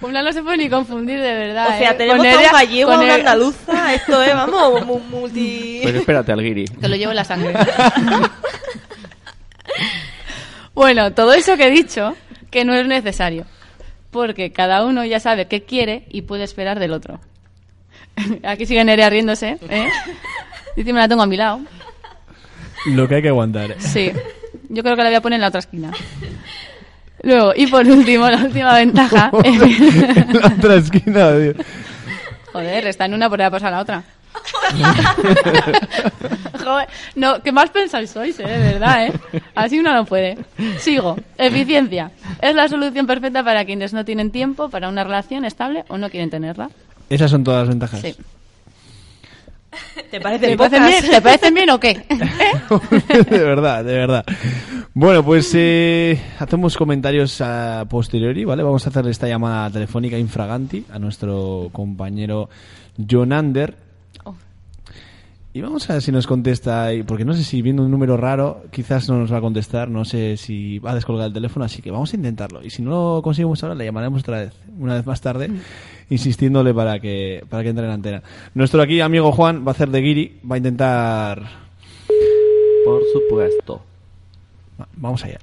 [0.00, 1.68] Una no se puede ni confundir de verdad.
[1.74, 1.94] O sea, ¿eh?
[1.94, 5.80] tenemos a un gallego, a una andaluza, esto es, vamos, mu- multi...
[5.82, 6.66] Pero espérate, Alguiri.
[6.66, 7.52] Te lo llevo en la sangre.
[10.74, 12.14] bueno, todo eso que he dicho,
[12.50, 13.44] que no es necesario.
[14.10, 17.20] Porque cada uno ya sabe qué quiere y puede esperar del otro.
[18.44, 19.88] Aquí sigue Nerea riéndose, ¿eh?
[20.76, 21.60] Dice, me la tengo a mi lado.
[22.86, 23.72] Lo que hay que aguantar.
[23.72, 23.76] ¿eh?
[23.78, 24.12] Sí.
[24.68, 25.90] Yo creo que la voy a poner en la otra esquina.
[27.22, 29.30] Luego, y por último, la última ventaja.
[29.44, 31.54] en la otra esquina, tío.
[32.52, 34.02] Joder, está en una por la pasar a la otra.
[36.64, 38.46] Joder, no, ¿qué más pensáis sois, eh?
[38.46, 39.12] De verdad, ¿eh?
[39.54, 40.38] Así uno no puede.
[40.78, 41.16] Sigo.
[41.36, 42.10] Eficiencia.
[42.40, 46.10] Es la solución perfecta para quienes no tienen tiempo para una relación estable o no
[46.10, 46.70] quieren tenerla.
[47.10, 48.00] Esas son todas las ventajas.
[48.00, 48.14] Sí.
[50.10, 51.94] ¿Te parecen ¿Te parecen bien, ¿Te parecen bien o qué?
[53.30, 54.24] de verdad, de verdad.
[54.94, 58.62] Bueno, pues eh, hacemos comentarios a posteriori, ¿vale?
[58.62, 62.48] Vamos a hacer esta llamada telefónica infraganti a nuestro compañero
[62.96, 63.87] Jonander.
[65.54, 68.62] Y vamos a ver si nos contesta, porque no sé si viendo un número raro,
[68.70, 71.82] quizás no nos va a contestar, no sé si va a descolgar el teléfono, así
[71.82, 72.62] que vamos a intentarlo.
[72.62, 75.50] Y si no lo conseguimos ahora, le llamaremos otra vez, una vez más tarde,
[76.10, 78.22] insistiéndole para que, para que entre en antena.
[78.54, 81.42] Nuestro aquí amigo Juan va a hacer de guiri, va a intentar
[82.84, 83.80] Por supuesto.
[84.80, 85.38] Va- Vamos allá.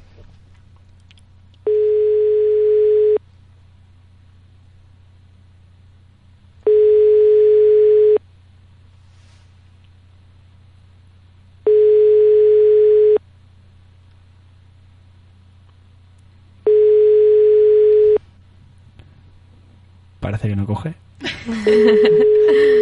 [20.45, 20.93] Parece que no coge.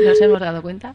[0.06, 0.94] Nos hemos dado cuenta.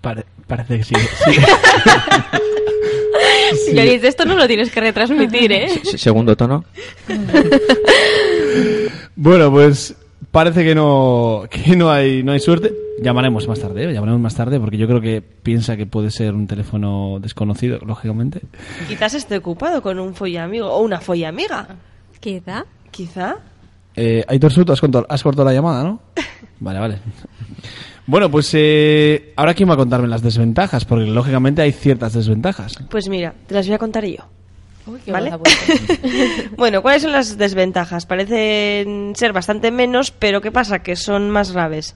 [0.00, 0.94] Pare- parece que sí.
[1.24, 1.32] sí.
[3.66, 3.74] Sí.
[3.74, 5.68] Lloris, esto no lo tienes que retransmitir, ¿eh?
[5.84, 6.64] Se- Segundo tono.
[9.14, 9.94] Bueno, pues
[10.30, 12.72] parece que no que no hay no hay suerte.
[13.02, 13.92] Llamaremos más tarde, ¿eh?
[13.92, 18.40] llamaremos más tarde porque yo creo que piensa que puede ser un teléfono desconocido, lógicamente.
[18.88, 21.68] Quizás esté ocupado con un follamigo o una follamiga.
[22.20, 22.64] Quizá.
[22.90, 23.36] Quizá.
[23.94, 26.00] Eh, Aitor Soto, has, cortado- has cortado la llamada, ¿no?
[26.60, 26.98] Vale, vale.
[28.06, 32.76] Bueno, pues eh, ahora quién va a contarme las desventajas, porque lógicamente hay ciertas desventajas.
[32.88, 34.24] Pues mira, te las voy a contar yo.
[34.86, 35.32] Uy, qué ¿Vale?
[36.56, 38.06] bueno, ¿cuáles son las desventajas?
[38.06, 40.78] Parecen ser bastante menos, pero ¿qué pasa?
[40.78, 41.94] Que son más graves.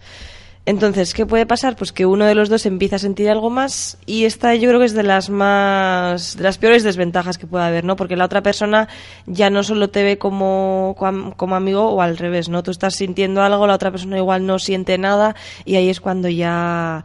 [0.70, 1.74] Entonces, ¿qué puede pasar?
[1.74, 4.78] Pues que uno de los dos empieza a sentir algo más y esta yo creo
[4.78, 7.96] que es de las más de las peores desventajas que puede haber, ¿no?
[7.96, 8.88] Porque la otra persona
[9.26, 10.94] ya no solo te ve como,
[11.36, 12.62] como, amigo o al revés, ¿no?
[12.62, 16.28] Tú estás sintiendo algo, la otra persona igual no siente nada y ahí es cuando
[16.28, 17.02] ya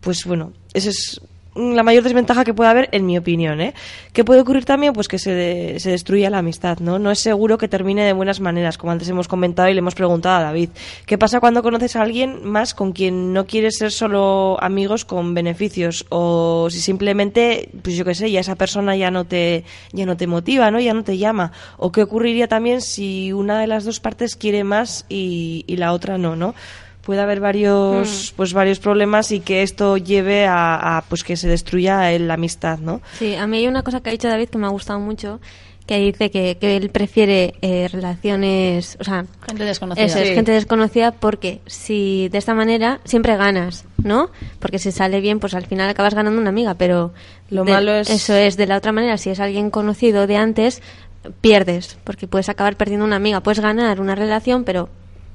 [0.00, 1.20] pues bueno, esa es
[1.58, 3.74] la mayor desventaja que puede haber, en mi opinión, ¿eh?
[4.12, 4.92] ¿Qué puede ocurrir también?
[4.92, 6.98] Pues que se, de- se destruya la amistad, ¿no?
[6.98, 9.94] No es seguro que termine de buenas maneras, como antes hemos comentado y le hemos
[9.94, 10.70] preguntado a David.
[11.06, 15.34] ¿Qué pasa cuando conoces a alguien más con quien no quieres ser solo amigos con
[15.34, 16.06] beneficios?
[16.10, 20.16] O si simplemente, pues yo qué sé, ya esa persona ya no te, ya no
[20.16, 20.78] te motiva, ¿no?
[20.80, 21.52] Ya no te llama.
[21.76, 25.92] O qué ocurriría también si una de las dos partes quiere más y, y la
[25.92, 26.54] otra no, ¿no?
[27.08, 31.48] Puede haber varios pues varios problemas y que esto lleve a, a, pues que se
[31.48, 34.50] destruya el- la amistad no Sí, a mí hay una cosa que ha dicho David
[34.50, 35.40] que me ha gustado mucho,
[35.86, 40.04] que dice que, que él prefiere eh, relaciones, o sea, Gente desconocida.
[40.04, 40.34] eso Sí.
[40.34, 44.28] gente desconocida porque si de esta manera siempre ganas, ¿no?
[44.58, 47.14] Porque si sale bien, pues al final acabas ganando una amiga, pero
[47.48, 50.36] Lo de- malo es- eso es de la otra manera, si es alguien conocido de
[50.36, 50.82] antes,
[51.40, 54.90] pierdes, porque puedes acabar perdiendo una amiga, puedes ganar una relación, pero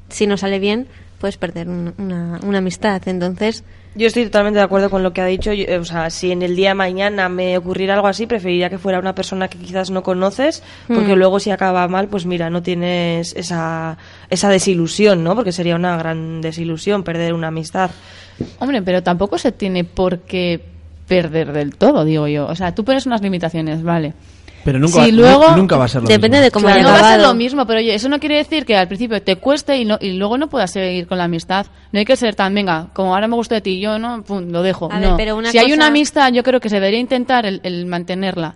[0.09, 0.87] si no sale bien,
[1.23, 3.63] puedes perder un- una, una amistad, entonces
[3.95, 6.33] yo estoy totalmente de acuerdo con lo que ha dicho yo- eh, o sea si
[6.33, 9.57] en el día de mañana me ocurriera algo así preferiría que fuera una persona que
[9.57, 11.17] quizás no conoces porque Mm.
[11.19, 13.97] luego si acaba mal pues mira no tienes esa
[14.29, 17.89] esa desilusión no porque sería una gran desilusión perder una amistad
[18.59, 20.59] Hombre, pero tampoco se tiene por qué
[21.07, 22.47] perder del todo, digo yo.
[22.47, 24.13] O sea, tú pones unas limitaciones, vale.
[24.63, 26.43] Pero nunca, Si va- luego- nu- nunca va a ser lo depende mismo.
[26.45, 28.65] de cómo Claro, no va a ser lo mismo, pero oye, eso no quiere decir
[28.65, 31.65] que al principio te cueste y, no, y luego no puedas seguir con la amistad.
[31.91, 34.49] No hay que ser tan, venga, como ahora me gusta de ti, yo no, pum,
[34.51, 34.89] lo dejo.
[34.91, 35.17] A ver, no.
[35.17, 37.85] pero una si hay cosa- una amistad, yo creo que se debería intentar el, el
[37.85, 38.55] mantenerla.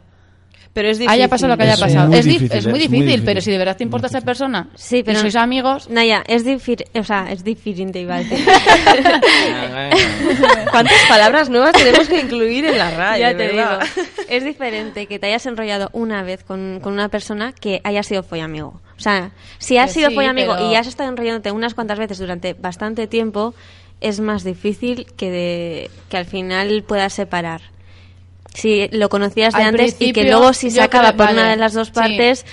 [0.77, 2.07] Pero es difícil Haya pasado lo que haya Es pasado.
[2.07, 4.05] muy es, dif- difícil, es muy es muy difícil, pero si de verdad te importa
[4.05, 8.15] esa persona Sí, pero y sois amigos, Naya, es difícil, o sea, es diferente, iba
[8.15, 8.37] a decir.
[10.71, 13.79] cuántas palabras nuevas tenemos que incluir en la RAE ya te verdad?
[13.95, 14.07] digo.
[14.29, 18.23] Es diferente que te hayas enrollado una vez con, con una persona que haya sido
[18.23, 18.81] follamigo.
[18.97, 21.97] O sea, si has Que sido sí, follamigo pero- y has estado enrollándote unas cuantas
[21.97, 23.55] veces durante bastante tiempo,
[24.01, 27.61] es más difícil que, de- que al final puedas separar.
[28.57, 31.39] Si lo conocías de Al antes y que luego si se acaba creo- por vale,
[31.41, 31.93] una de las dos sí.
[31.93, 32.45] partes,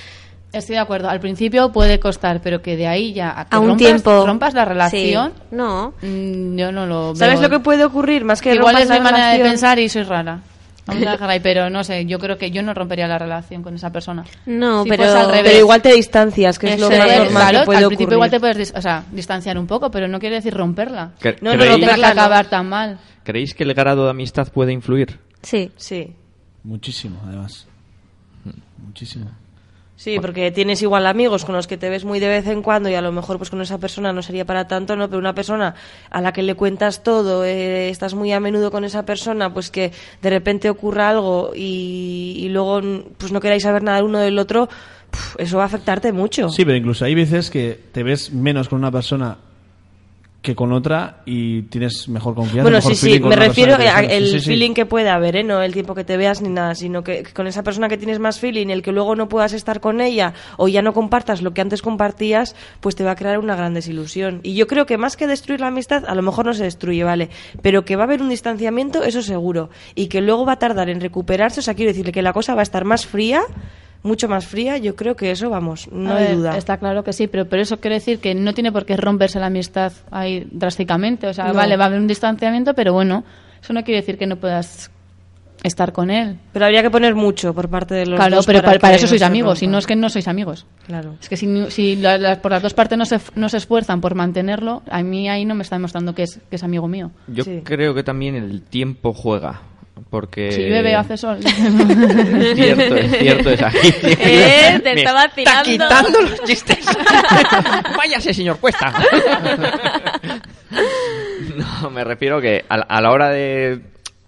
[0.52, 1.08] Estoy de acuerdo.
[1.10, 4.24] Al principio puede costar, pero que de ahí ya a, que A un rompas, tiempo.
[4.24, 5.32] rompas la relación.
[5.34, 5.42] Sí.
[5.50, 5.94] No.
[6.00, 7.48] mm, yo no lo ¿Sabes veo.
[7.48, 8.24] lo que puede ocurrir?
[8.24, 10.38] Más que Igual es mi manera de pensar y soy rara.
[10.86, 13.64] Vamos a dejar ahí, pero no sé, yo creo que yo no rompería la relación
[13.64, 14.22] con esa persona.
[14.46, 15.42] No, Si pero- fuese al revés.
[15.44, 17.96] Pero igual te distancias, que es lo más normal claro, que puede al ocurrir.
[17.96, 21.06] principio igual te puedes dis- o sea, distanciar un poco, pero no quiere decir romperla.
[21.06, 22.12] No, no, ¿creéis, Tenga que romperla no.
[22.12, 22.98] acabar tan mal.
[23.24, 25.18] ¿Creéis que el grado de amistad puede influir?
[25.44, 25.70] Sí.
[25.76, 26.12] Sí.
[26.64, 27.66] Muchísimo, además.
[28.78, 29.30] Muchísimo.
[29.96, 32.88] Sí, porque tienes igual amigos con los que te ves muy de vez en cuando
[32.88, 35.06] y a lo mejor pues con esa persona no sería para tanto, ¿no?
[35.08, 35.76] Pero una persona
[36.10, 39.70] a la que le cuentas todo, eh, estás muy a menudo con esa persona, pues
[39.70, 42.80] que de repente ocurra algo y, y luego
[43.16, 44.68] pues no queráis saber nada el uno del otro,
[45.38, 46.48] eso va a afectarte mucho.
[46.48, 49.38] Sí, pero incluso hay veces que te ves menos con una persona
[50.44, 52.64] que con otra y tienes mejor confianza.
[52.64, 55.42] Bueno, mejor sí, sí, me refiero al sí, sí, feeling que puede haber, ¿eh?
[55.42, 57.96] No el tiempo que te veas ni nada, sino que, que con esa persona que
[57.96, 61.40] tienes más feeling, el que luego no puedas estar con ella o ya no compartas
[61.40, 64.40] lo que antes compartías, pues te va a crear una gran desilusión.
[64.42, 67.02] Y yo creo que más que destruir la amistad, a lo mejor no se destruye,
[67.04, 67.30] ¿vale?
[67.62, 69.70] Pero que va a haber un distanciamiento, eso seguro.
[69.94, 72.54] Y que luego va a tardar en recuperarse, o sea, quiero decirle que la cosa
[72.54, 73.40] va a estar más fría,
[74.04, 76.56] mucho más fría, yo creo que eso, vamos, no A hay ver, duda.
[76.56, 79.40] Está claro que sí, pero, pero eso quiere decir que no tiene por qué romperse
[79.40, 81.26] la amistad ahí drásticamente.
[81.26, 81.54] O sea, No.
[81.54, 83.24] vale, va a haber un distanciamiento, pero bueno,
[83.60, 84.90] eso no quiere decir que no puedas
[85.62, 86.36] estar con él.
[86.52, 89.08] Pero habría que poner mucho por parte de los Claro, dos pero para, eso no
[89.08, 90.66] sois amigos, si no es que no sois amigos.
[90.86, 91.14] Claro.
[91.22, 94.02] Es que si, si la- la- por las dos partes no se, no se esfuerzan
[94.02, 97.12] por mantenerlo, a mí ahí no me está demostrando que es, que es amigo mío.
[97.28, 97.62] Yo Sí.
[97.64, 99.62] creo que también el tiempo juega.
[100.10, 100.50] Porque...
[100.52, 101.38] Si llueve, hace sol.
[101.44, 103.78] Es cierto, es cierto, es aquí.
[104.02, 105.70] Eh, te Me estaba está tirando.
[105.70, 106.78] quitando los chistes.
[107.96, 108.92] Váyase, señor Cuesta.
[111.56, 113.80] no, me refiero que a, la- a la hora de,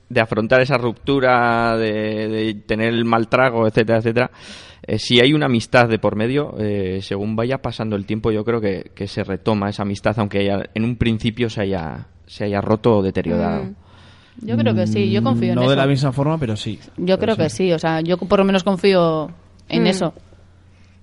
[0.09, 4.31] de afrontar esa ruptura, de, de tener el mal trago, etcétera, etcétera,
[4.87, 8.45] eh, si hay una amistad de por medio, eh, según vaya pasando el tiempo, yo
[8.45, 12.45] creo que, que se retoma esa amistad, aunque haya- en un principio se haya, se
[12.45, 13.65] haya roto o deteriorado.
[13.65, 13.75] Mm.
[14.43, 15.71] Yo creo que sí, yo confío en No eso.
[15.71, 16.79] de la misma forma, pero sí.
[16.97, 19.31] Yo creo que sí, o sea, yo por lo menos confío
[19.69, 19.87] en Mm.
[19.87, 20.15] eso.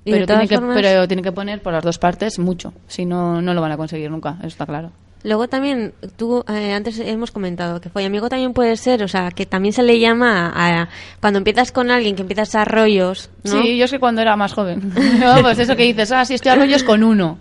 [0.05, 2.73] Pero tiene, que, formas- pero tiene que poner por las dos partes mucho.
[2.87, 4.91] Si no, no lo van a conseguir nunca, eso está claro.
[5.23, 9.31] Luego también, tú eh, antes hemos comentado que fue amigo también puede ser, o sea,
[9.31, 10.89] que también se le llama a, a-
[11.21, 13.61] cuando empiezas con alguien, que empiezas a rollos, ¿no?
[13.61, 14.91] Sí, yo es que cuando era más joven.
[15.21, 17.37] No, pues eso que dices, ah, sí, estoy a rollos con uno.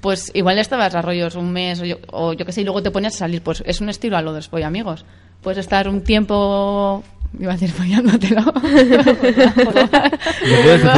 [0.00, 2.82] Pues igual estabas a rollos un mes o yo, o yo qué sé, y luego
[2.82, 3.42] te ponías a salir.
[3.42, 5.04] Pues es un estilo a lo de los amigos.
[5.42, 7.02] Puedes estar un tiempo,
[7.38, 8.42] iba a decir follándotelo.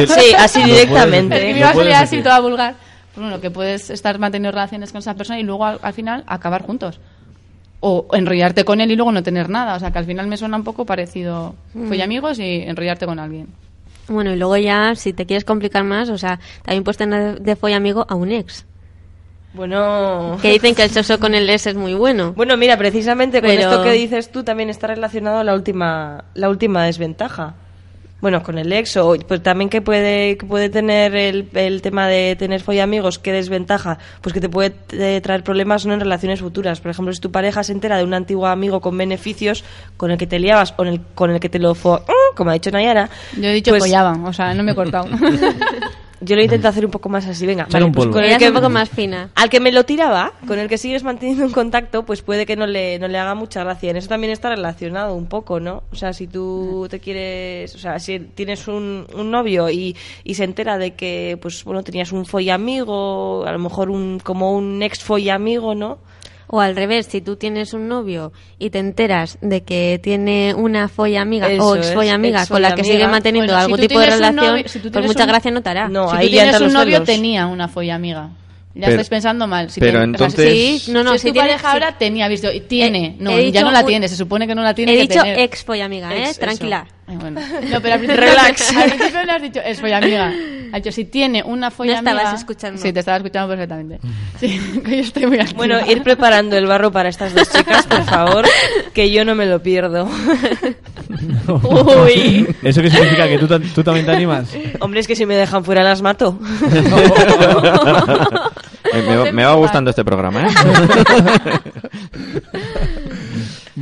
[0.07, 1.53] Sí, así directamente.
[1.53, 2.75] Me iba a puedes salir así toda vulgar.
[3.13, 6.23] Pues bueno, que puedes estar manteniendo relaciones con esa persona y luego al, al final
[6.27, 6.99] acabar juntos.
[7.81, 9.75] O enrollarte con él y luego no tener nada.
[9.75, 11.55] O sea, que al final me suena un poco parecido.
[11.87, 13.47] Fue amigos y enrollarte con alguien.
[14.07, 17.55] Bueno, y luego ya, si te quieres complicar más, o sea, también puedes tener de
[17.55, 18.65] folla amigo a un ex.
[19.53, 20.37] Bueno...
[20.41, 22.33] Que dicen que el sexo con el ex es muy bueno.
[22.33, 26.49] Bueno, mira, precisamente con Pero- esto que dices tú también está relacionado la última, la
[26.49, 27.55] última desventaja.
[28.21, 32.05] Bueno, con el ex, o pues también que puede, que puede tener el, el tema
[32.09, 33.97] de tener follamigos, ¿qué desventaja?
[34.19, 36.81] Pues que te puede eh, traer problemas no en relaciones futuras.
[36.81, 39.63] Por ejemplo, si tu pareja se entera de un antiguo amigo con beneficios
[39.95, 42.35] con el que te liabas o en el, con el que te lo fo ¡Mm!
[42.35, 43.09] como ha dicho Nayara.
[43.37, 45.07] Yo he dicho pues, follaban, o sea, no me he cortado.
[46.21, 47.65] Yo lo intento hacer un poco más así, venga.
[47.87, 49.29] Un pues con el que- un poco más fina.
[49.35, 52.55] al que me lo tiraba, con el que sigues manteniendo un contacto, pues puede que
[52.55, 53.89] no le, no le haga mucha gracia.
[53.91, 55.83] En eso también está relacionado un poco, ¿no?
[55.91, 60.33] O sea, si tú te quieres, o sea, si tienes un, un novio y, y
[60.35, 64.81] se entera de que, pues bueno, tenías un follamigo, a lo mejor un, como un
[64.83, 65.99] ex follamigo, ¿no?
[66.51, 70.87] O al revés, si tú tienes un novio y te enteras de que tiene una
[70.87, 73.77] folla amiga Eso o ex folla amiga con la que sigue manteniendo Bueno, si algún
[73.77, 75.87] tú tipo de tienes relación, novio- si pues tienes mucha un- gracia no te hará.
[75.89, 77.05] No, si ahí tú ya tienes entran un novio, celos.
[77.07, 78.29] tenía una folla amiga.
[78.75, 79.69] Ya Pero- estáis pensando mal.
[79.69, 81.67] Si pero tienes- o sea, entonces- Sí, no, no, si es si tu tiene- pareja
[81.69, 82.47] si- ahora, tenía visto.
[82.67, 83.05] Tiene.
[83.19, 84.07] He- no, he ya no la un- tiene.
[84.07, 85.39] Se supone que no la tiene He que dicho tener.
[85.39, 86.29] ex folla amiga, ¿eh?
[86.29, 86.39] Ex.
[86.39, 86.87] Tranquila.
[87.07, 87.41] Ay, bueno.
[87.69, 88.71] No, pero al principio, Relax.
[88.77, 90.33] al principio le has dicho, es folla amiga.
[90.71, 92.81] Ha dicho, si tiene una folla No estabas amiga- escuchando.
[92.81, 93.99] Sí, te estaba escuchando perfectamente.
[94.39, 95.57] Sí, yo estoy muy activa.
[95.57, 98.45] Bueno, ir preparando el barro para estas dos chicas, por favor,
[98.93, 100.07] que yo no me lo pierdo.
[101.47, 102.47] Uy.
[102.63, 103.27] ¿Eso qué significa?
[103.27, 104.49] ¿Que tú, ta- tú también te animas?
[104.79, 106.37] Hombre, es que si me dejan fuera las mato.
[108.91, 110.49] Me, va- me va gustando este programa, ¿eh?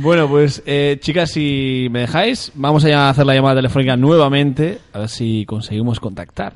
[0.00, 5.00] Bueno, pues eh, chicas, si me dejáis, vamos a hacer la llamada telefónica nuevamente, a
[5.00, 6.54] ver si conseguimos contactar.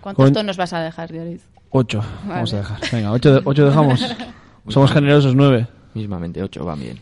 [0.00, 1.42] ¿Cuántos con- tonos vas a dejar, Dioris?
[1.70, 2.78] Ocho, vamos a dejar.
[2.92, 4.06] Venga, ocho, de- ocho dejamos.
[4.68, 5.66] Somos generosos, nueve.
[5.94, 6.98] Mismamente, 8 va bien.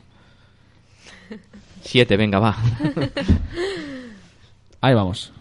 [1.83, 2.57] Siete, venga, va.
[4.81, 5.33] Ahí vamos.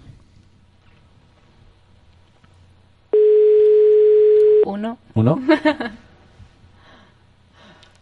[4.66, 4.98] Uno.
[5.16, 5.40] Uno.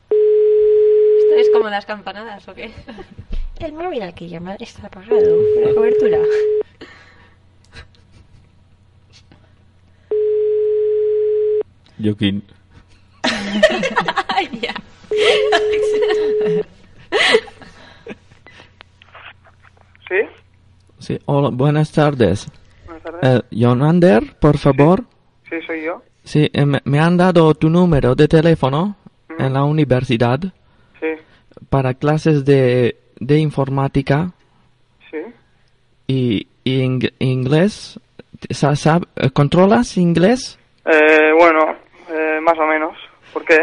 [0.09, 2.71] ¿Esto es como las campanadas o qué?
[3.59, 5.15] El móvil al que llamar está apagado.
[5.63, 6.19] La cobertura.
[11.99, 12.43] Joaquín.
[14.61, 14.73] ya.
[20.07, 20.15] ¿Sí?
[20.99, 22.47] Sí, hola, buenas tardes.
[22.85, 23.23] Buenas tardes.
[23.23, 25.03] Eh, Jonander, por favor.
[25.49, 26.03] Sí, soy yo.
[26.23, 28.95] Sí, eh, me, me han dado tu número de teléfono
[29.39, 30.39] en la universidad
[30.99, 31.07] Sí,
[31.69, 34.31] para clases de, de informática
[35.11, 35.17] sí.
[36.07, 37.99] y, y ing- inglés.
[38.49, 40.59] Sab- ¿Controlas inglés?
[40.85, 41.75] Eh, bueno,
[42.09, 42.95] eh, más o menos.
[43.33, 43.57] ¿Por qué?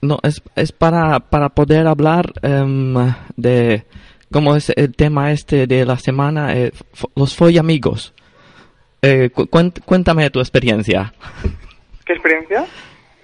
[0.00, 2.94] No, es, es para, para poder hablar em,
[3.36, 3.84] de
[4.32, 6.72] cómo es el tema este de la semana, eh,
[7.16, 8.14] los follamigos.
[9.02, 11.12] Eh, cu- cuént- cuéntame tu experiencia.
[12.06, 12.64] ¿Qué experiencia?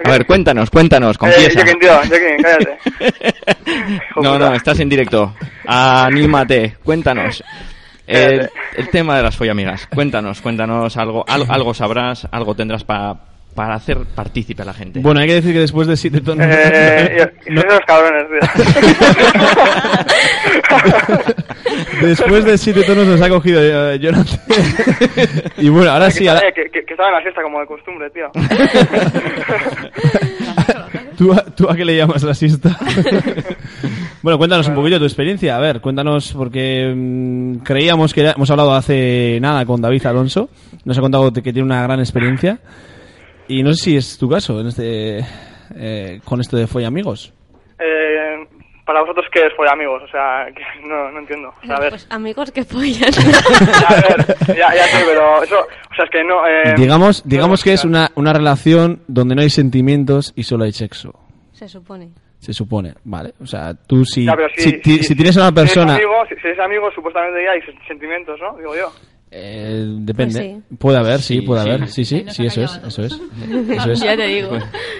[0.02, 1.64] A ver, cuéntanos, cuéntanos, Eh, confiesa.
[2.42, 2.78] Cállate.
[4.20, 5.34] No, no, estás en directo.
[5.66, 7.42] Anímate, cuéntanos.
[8.06, 9.86] El, el tema de las follamigas.
[9.86, 11.24] Cuéntanos, cuéntanos algo.
[11.28, 13.18] Algo, algo sabrás, algo tendrás pa-
[13.54, 15.00] para hacer partícipe a la gente.
[15.00, 16.44] Bueno, hay que decir que después de siete tonos...
[16.48, 18.40] Eh, no- sois unos cabrones, tío.
[22.02, 24.38] después de siete tonos nos ha cogido eh, Jonathan.
[25.58, 27.66] y bueno, ahora sí, ahora- Eh, que, que, que estaba en la siesta como de
[27.66, 28.30] costumbre, tío.
[31.16, 32.76] ¿Tú, a, tú a qué le llamas la siesta?
[34.22, 35.56] bueno, cuéntanos un poquillo tu experiencia.
[35.56, 40.50] A ver, cuéntanos, porque mm, creíamos que ya- hemos hablado hace nada con David Alonso.
[40.84, 42.58] Nos ha contado que tiene una gran experiencia.
[43.48, 45.20] Y no sé si es tu caso en este,
[45.76, 47.32] eh, con esto de Folla Amigos.
[47.78, 48.46] Eh,
[48.86, 50.02] para vosotros, ¿qué es fue amigos?
[50.02, 51.48] O sea, que no, no entiendo.
[51.62, 53.12] O sea, a ver, Pues amigos que follan.
[53.88, 56.46] a ver, ya, ya sé, pero eso, o sea, es que no...
[56.46, 60.72] Eh, digamos digamos que es una, una relación donde no hay sentimientos y solo hay
[60.72, 61.12] sexo.
[61.52, 62.10] Se supone.
[62.40, 63.32] Se supone, vale.
[63.40, 65.94] O sea, tú si, ya, si, si, ti- si tienes a una si eres persona...
[65.94, 68.54] amigo, si, si eres amigo, supuestamente ya hay sen- sentimientos, ¿no?
[68.58, 68.92] Digo yo.
[69.36, 70.60] Eh, depende.
[70.68, 71.70] Pues Puede haber, sí, Sí, puede sí.
[71.70, 73.12] haí sí, sí, sí, eso es, eso es.
[73.70, 74.00] Eso es.
[74.00, 74.50] Ya te digo.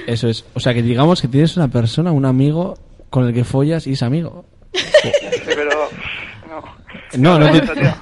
[0.08, 0.44] Eso es.
[0.54, 2.74] O sea, que digamos que tienes una persona, un amigo
[3.10, 4.44] con el que follas y es amigo.
[4.72, 4.82] Sí,
[5.46, 5.70] pero...
[7.16, 7.38] No, No.
[7.38, 7.94] no tío.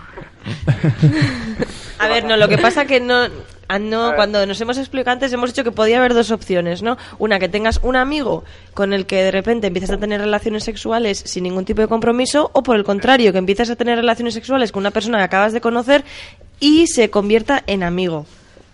[1.99, 3.27] A ver, no, lo que pasa que no,
[3.69, 6.83] ah, no A cuando nos hemos explicado antes hemos dicho que podía haber dos opciones,
[6.83, 6.97] ¿no?
[7.19, 8.45] Una, que tengas un amigo
[8.75, 12.51] con el que de repente empiezas a tener relaciones sexuales sin ningún tipo de compromiso,
[12.53, 15.53] o por el contrario, que empiezas a tener relaciones sexuales con una persona que acabas
[15.53, 16.05] de conocer
[16.61, 18.27] y se convierta en amigo,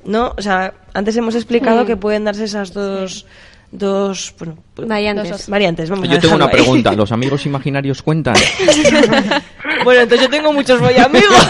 [0.04, 0.34] ¿no?
[0.36, 1.86] O sea, antes hemos explicado Mm.
[1.86, 3.24] que pueden darse esas dos,
[3.70, 5.48] dos, bueno, Variantes.
[5.48, 5.90] variantes.
[5.90, 6.60] Vamos a Yo tengo dejarlo una ahí.
[6.62, 6.92] pregunta.
[6.96, 8.34] ¿Los amigos imaginarios cuentan?
[9.84, 11.34] bueno, entonces yo tengo muchos voy amigos.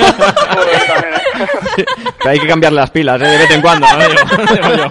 [2.25, 3.27] Hay que cambiar las pilas, ¿eh?
[3.27, 3.99] De vez en cuando, ¿no?
[3.99, 4.91] Digo- digo yo.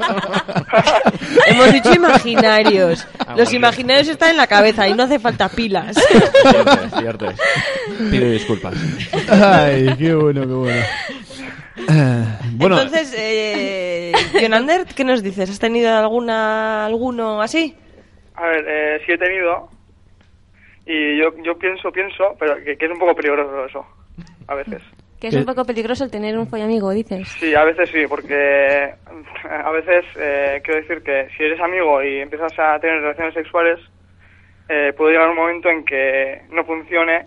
[1.47, 3.07] Hemos dicho imaginarios.
[3.25, 5.95] Ah, Los imaginarios están en la cabeza y no hace falta pilas.
[5.95, 7.39] Cierto es, cierto es.
[8.11, 8.73] Pido disculpas.
[9.29, 10.81] Ay, qué bueno, qué bueno.
[11.89, 12.23] Eh,
[12.53, 14.11] bueno, Entonces, eh,
[14.41, 15.49] Jonander, ¿qué nos dices?
[15.49, 17.75] ¿Has tenido alguna alguno así?
[18.35, 19.69] A ver, eh, sí he tenido.
[20.87, 23.85] Y yo, yo pienso, pienso, pero que, que es un poco peligroso eso.
[24.47, 24.81] A veces.
[25.19, 27.27] Que es un poco peligroso el tener un follamigo, dices.
[27.39, 28.93] Sí, a veces sí, porque
[29.49, 33.79] a veces eh, quiero decir que si eres amigo y empiezas a tener relaciones sexuales,
[34.69, 37.25] eh, puede llegar un momento en que no funcione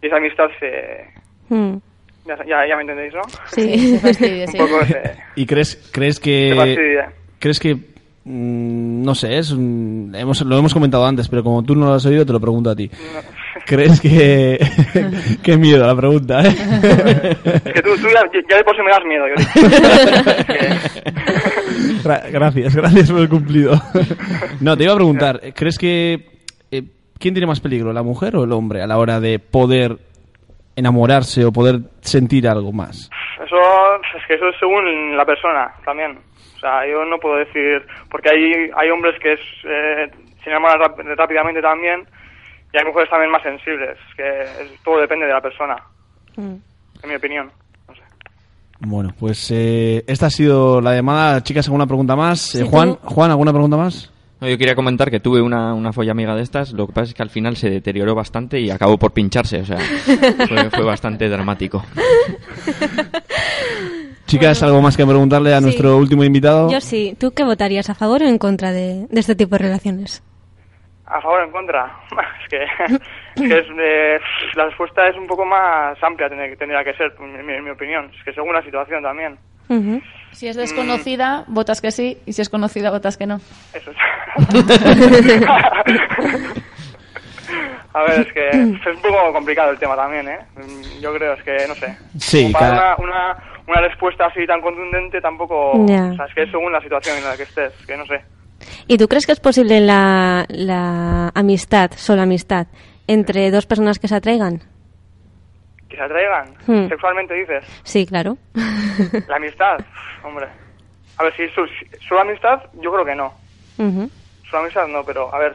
[0.00, 1.04] y esa amistad se...
[1.48, 1.78] Mm.
[2.26, 3.22] Ya, ya, ya me entendéis, ¿no?
[3.46, 3.96] Sí.
[3.96, 4.58] Se fastidia, Un sí.
[4.58, 5.02] poco se,
[5.34, 6.54] ¿y crees, crees se que...
[6.54, 7.12] fastidia.
[7.40, 7.76] ¿Crees que...
[8.24, 11.94] mm, no sé, es un- hemos, lo hemos comentado antes, pero como tú no lo
[11.94, 12.90] has oído, te lo pregunto a ti.
[13.66, 14.58] ¿Crees que...
[15.42, 16.48] qué miedo la pregunta, ¿eh?
[17.64, 19.24] Es que tú, tú ya, ya de por sí me das miedo.
[19.28, 19.34] Yo
[22.04, 23.74] Gra- gracias, gracias por el cumplido.
[24.60, 26.26] no, te iba a preguntar, ¿crees que
[26.70, 26.82] eh,
[27.18, 29.98] quién tiene más peligro, la mujer o el hombre a la hora de poder
[30.74, 33.10] enamorarse o poder sentir algo más?
[33.44, 33.56] Eso
[34.16, 36.18] es que eso es según la persona también.
[36.62, 40.08] O sea, yo no puedo decir porque hay hay hombres que es, eh,
[40.44, 42.06] se enamoran rap- rápidamente también
[42.72, 43.98] y hay mujeres también más sensibles.
[44.16, 45.74] Que es- todo depende de la persona,
[46.36, 46.54] Mm.
[47.02, 47.50] en mi opinión.
[47.88, 48.02] No sé.
[48.78, 51.42] Bueno, pues eh, esta ha sido la llamada.
[51.42, 52.54] Chicas, ¿alguna pregunta más?
[52.54, 53.08] Eh, Juan, tú.
[53.08, 54.12] Juan, ¿alguna pregunta más?
[54.40, 57.10] No, yo quería comentar que tuve una, una folla amiga de estas, lo que pasa
[57.10, 59.78] es que al final se deterioró bastante y acabó por pincharse, o sea,
[60.48, 61.84] fue, fue bastante dramático.
[64.32, 65.64] Chicas, ¿algo más que preguntarle a Sí.
[65.64, 66.70] nuestro último invitado?
[66.70, 67.14] Yo sí.
[67.20, 70.22] ¿Tú qué votarías a favor o en contra de, de este tipo de relaciones?
[71.04, 71.94] ¿A favor o en contra?
[72.42, 72.66] Es que,
[73.48, 74.18] que es, eh,
[74.56, 78.10] la respuesta es un poco más amplia, tendría, que ser, en mi, mi opinión.
[78.18, 79.36] Es que según la situación también.
[80.32, 83.36] Si es desconocida, votas que sí, y si es conocida, votas que no.
[83.74, 83.96] Eso es.
[87.94, 88.56] A ver, es que es
[88.96, 90.38] un poco complicado el tema también, ¿eh?
[90.56, 91.94] Mm, Yo creo, es que, no sé.
[92.18, 93.36] Sí, cada- una, una,
[93.66, 95.72] una respuesta así tan contundente tampoco...
[95.72, 98.22] O sea, es que es según la situación en la que estés, que no sé.
[98.86, 102.66] ¿Y tú crees que es posible la, la amistad, solo amistad,
[103.06, 104.60] entre dos personas que se atraigan?
[105.88, 106.88] Que se atraigan, Hmm.
[106.88, 107.64] sexualmente dices.
[107.82, 108.36] Sí, claro.
[109.28, 109.78] La amistad,
[110.24, 110.46] hombre.
[111.18, 111.66] A ver, si su-
[112.08, 113.32] solo amistad, yo creo que no.
[113.78, 114.08] Ujú.
[114.48, 115.54] Solo amistad no, pero a ver,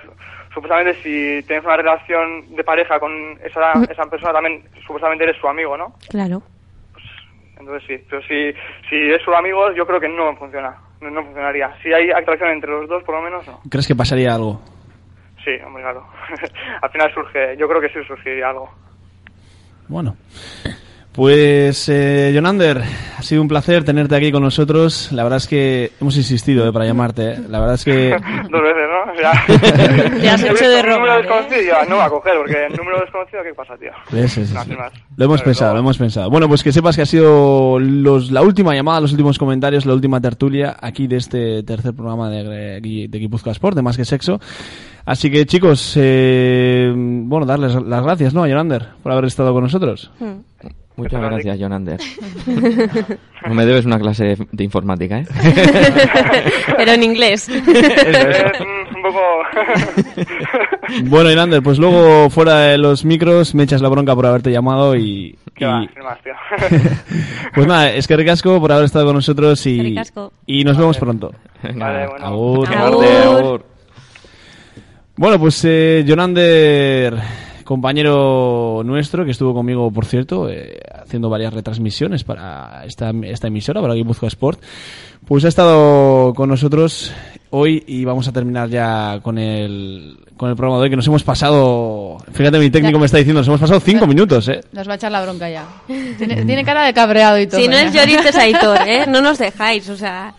[0.53, 3.11] supuestamente si tienes una relación de pareja con
[3.43, 5.93] esa, esa persona también, supuestamente eres su amigo, ¿no?
[6.09, 6.43] Claro.
[7.59, 8.53] Entonces sí, pero si,
[8.89, 11.75] si es solo amigos, yo creo que no funciona, no, no funcionaría.
[11.81, 13.59] Si hay atracción entre los dos, por lo menos, no.
[13.69, 14.61] ¿Crees que pasaría algo?
[15.43, 16.05] Sí, hombre, claro.
[16.81, 18.69] Al final surge, yo creo que sí surgiría algo.
[19.87, 20.15] Bueno.
[21.17, 22.79] Pues, eh, Jonander,
[23.17, 25.11] ha sido un placer tenerte aquí con nosotros.
[25.11, 27.31] La verdad es que hemos insistido eh, para llamarte.
[27.31, 27.39] eh.
[27.49, 28.09] La verdad es que
[28.51, 29.19] Dos veces, ¿no?
[29.19, 29.43] Ya,
[30.21, 31.17] Te has He hecho de número ¿eh?
[31.23, 33.89] desconocido ya no va a coger, porque el número desconocido, ¿qué pasa, tío?
[34.11, 34.69] Sí, sí, sí, No, sí.
[34.69, 34.93] sin más.
[35.15, 36.29] Lo hemos Pero pensado, lo hemos pensado.
[36.29, 39.93] Bueno, pues que sepas que ha sido los, la última llamada, los últimos comentarios, la
[39.95, 42.43] última tertulia aquí de este tercer programa de,
[42.79, 44.39] de, de Guipúzcoa Sport, de Más que Sexo.
[45.03, 48.43] Así que, chicos, eh, bueno, darles las gracias, ¿no?
[48.43, 50.11] A Jonander por haber estado con nosotros.
[50.97, 51.99] Muchas gracias, Jonander.
[53.47, 55.27] No me debes una clase de, de informática, ¿eh?
[56.77, 57.47] Pero en inglés.
[57.49, 59.21] Un poco...
[61.03, 64.95] Bueno, Jonander, pues luego fuera de los micros me echas la bronca por haberte llamado
[64.95, 65.37] y...
[65.55, 65.79] ¿Qué y- va?
[66.03, 66.33] Más, tío.
[67.53, 70.33] pues nada, es que ricasco por haber estado con nosotros y, Ricasco.
[70.47, 71.31] y nos vemos pronto.
[71.75, 72.25] Vale, bueno.
[72.25, 72.73] Agur.
[72.75, 73.05] Agur.
[73.05, 73.65] Agur.
[75.15, 77.15] Bueno, pues eh, Jonander,
[77.67, 83.81] compañero nuestro, que estuvo conmigo, por cierto, eh, haciendo varias retransmisiones para esta, esta emisora,
[83.81, 84.61] para Guipúzcoa Sport,
[85.27, 87.11] pues ha estado con nosotros
[87.49, 91.07] hoy y vamos a terminar ya con el, con el programa de hoy, que nos
[91.07, 92.99] hemos pasado, fíjate, mi técnico Ya.
[92.99, 94.61] me está diciendo, nos hemos pasado cinco minutos, ¿eh?
[94.71, 95.67] Nos va a echar la bronca ya.
[96.17, 97.59] Tiene, tiene cara de cabreado y todo.
[97.59, 98.05] Si no es ya.
[98.05, 99.05] Lloris, es Aitor, ¿eh?
[99.09, 100.33] No nos dejáis, o sea...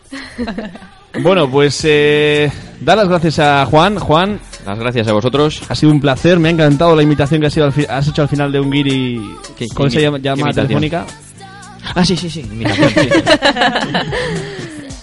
[1.22, 2.50] Bueno, pues eh,
[2.80, 3.98] dar las gracias a Juan.
[3.98, 4.38] Juan,
[4.68, 5.62] Las gracias a vosotros.
[5.68, 8.28] ha sido un placer, me ha encantado la invitación que has, sido has hecho al
[8.28, 9.18] final de un guiri
[9.56, 11.06] ¿Qué- con esa imi- llam- qué llamada telefónica.
[11.94, 12.42] Ah, sí, sí, sí.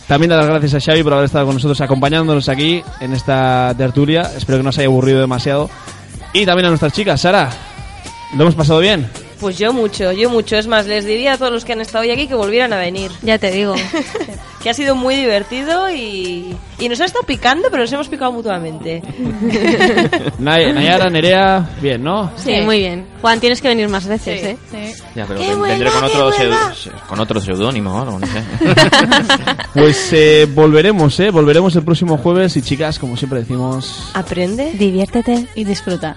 [0.08, 3.74] También dar las gracias a Xavi por haber estado con nosotros acompañándonos aquí en esta
[3.76, 4.30] tertulia.
[4.38, 5.68] Espero que no os haya aburrido demasiado.
[6.32, 7.50] Y también a nuestras chicas, Sara.
[8.36, 9.08] ¿Lo hemos pasado bien?
[9.46, 10.56] Pues yo mucho, yo mucho.
[10.58, 12.78] Es más, les diría a todos los que han estado hoy aquí que volvieran a
[12.80, 13.12] venir.
[13.22, 13.76] Ya te digo.
[14.64, 18.32] que ha sido muy divertido y, y nos ha estado picando, pero nos hemos picado
[18.32, 19.04] mutuamente.
[20.40, 22.32] Nay- Nayara, Nerea, bien, ¿no?
[22.38, 23.06] Sí, muy bien.
[23.22, 24.96] Juan, tienes que venir más veces, ¿eh?
[25.16, 26.74] Ya, pero ¡Qué ven- vendré con qué otro, buena!
[26.74, 28.44] pseu- con otro seudónimo o algo, no sé.
[29.76, 31.30] Pues eh, volveremos, ¿eh?
[31.30, 34.72] Volveremos el próximo jueves y chicas, como siempre decimos, Aprende.
[34.74, 35.46] Diviértete.
[35.54, 36.16] Y disfruta.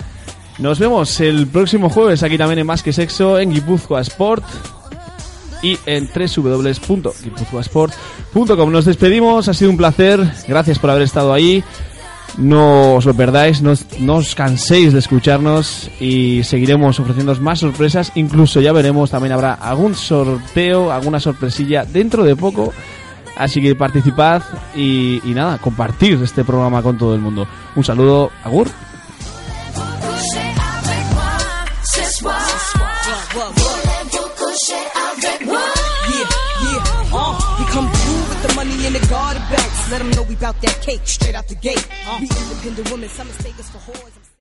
[0.58, 4.44] Nos vemos el próximo jueves aquí también en Más que Sexo en Guipúzcoa Sport
[5.62, 8.70] y en www.guipuzcoasport.com.
[8.72, 11.64] Nos despedimos, ha sido un placer, gracias por haber estado ahí.
[12.36, 13.72] No os lo perdáis, no,
[14.16, 18.12] os- canséis de escucharnos y seguiremos ofreciendo más sorpresas.
[18.14, 22.72] Incluso ya veremos, también habrá algún sorteo, alguna sorpresilla dentro de poco.
[23.36, 24.42] Así que participad
[24.76, 27.46] y, y nada, compartir este programa con todo el mundo.
[27.76, 28.68] Un saludo, Agur.
[39.98, 41.84] Let them know we bout that cake straight out the gate.
[42.06, 42.18] Uh.
[42.20, 44.27] We independent women, some mistake us for whores.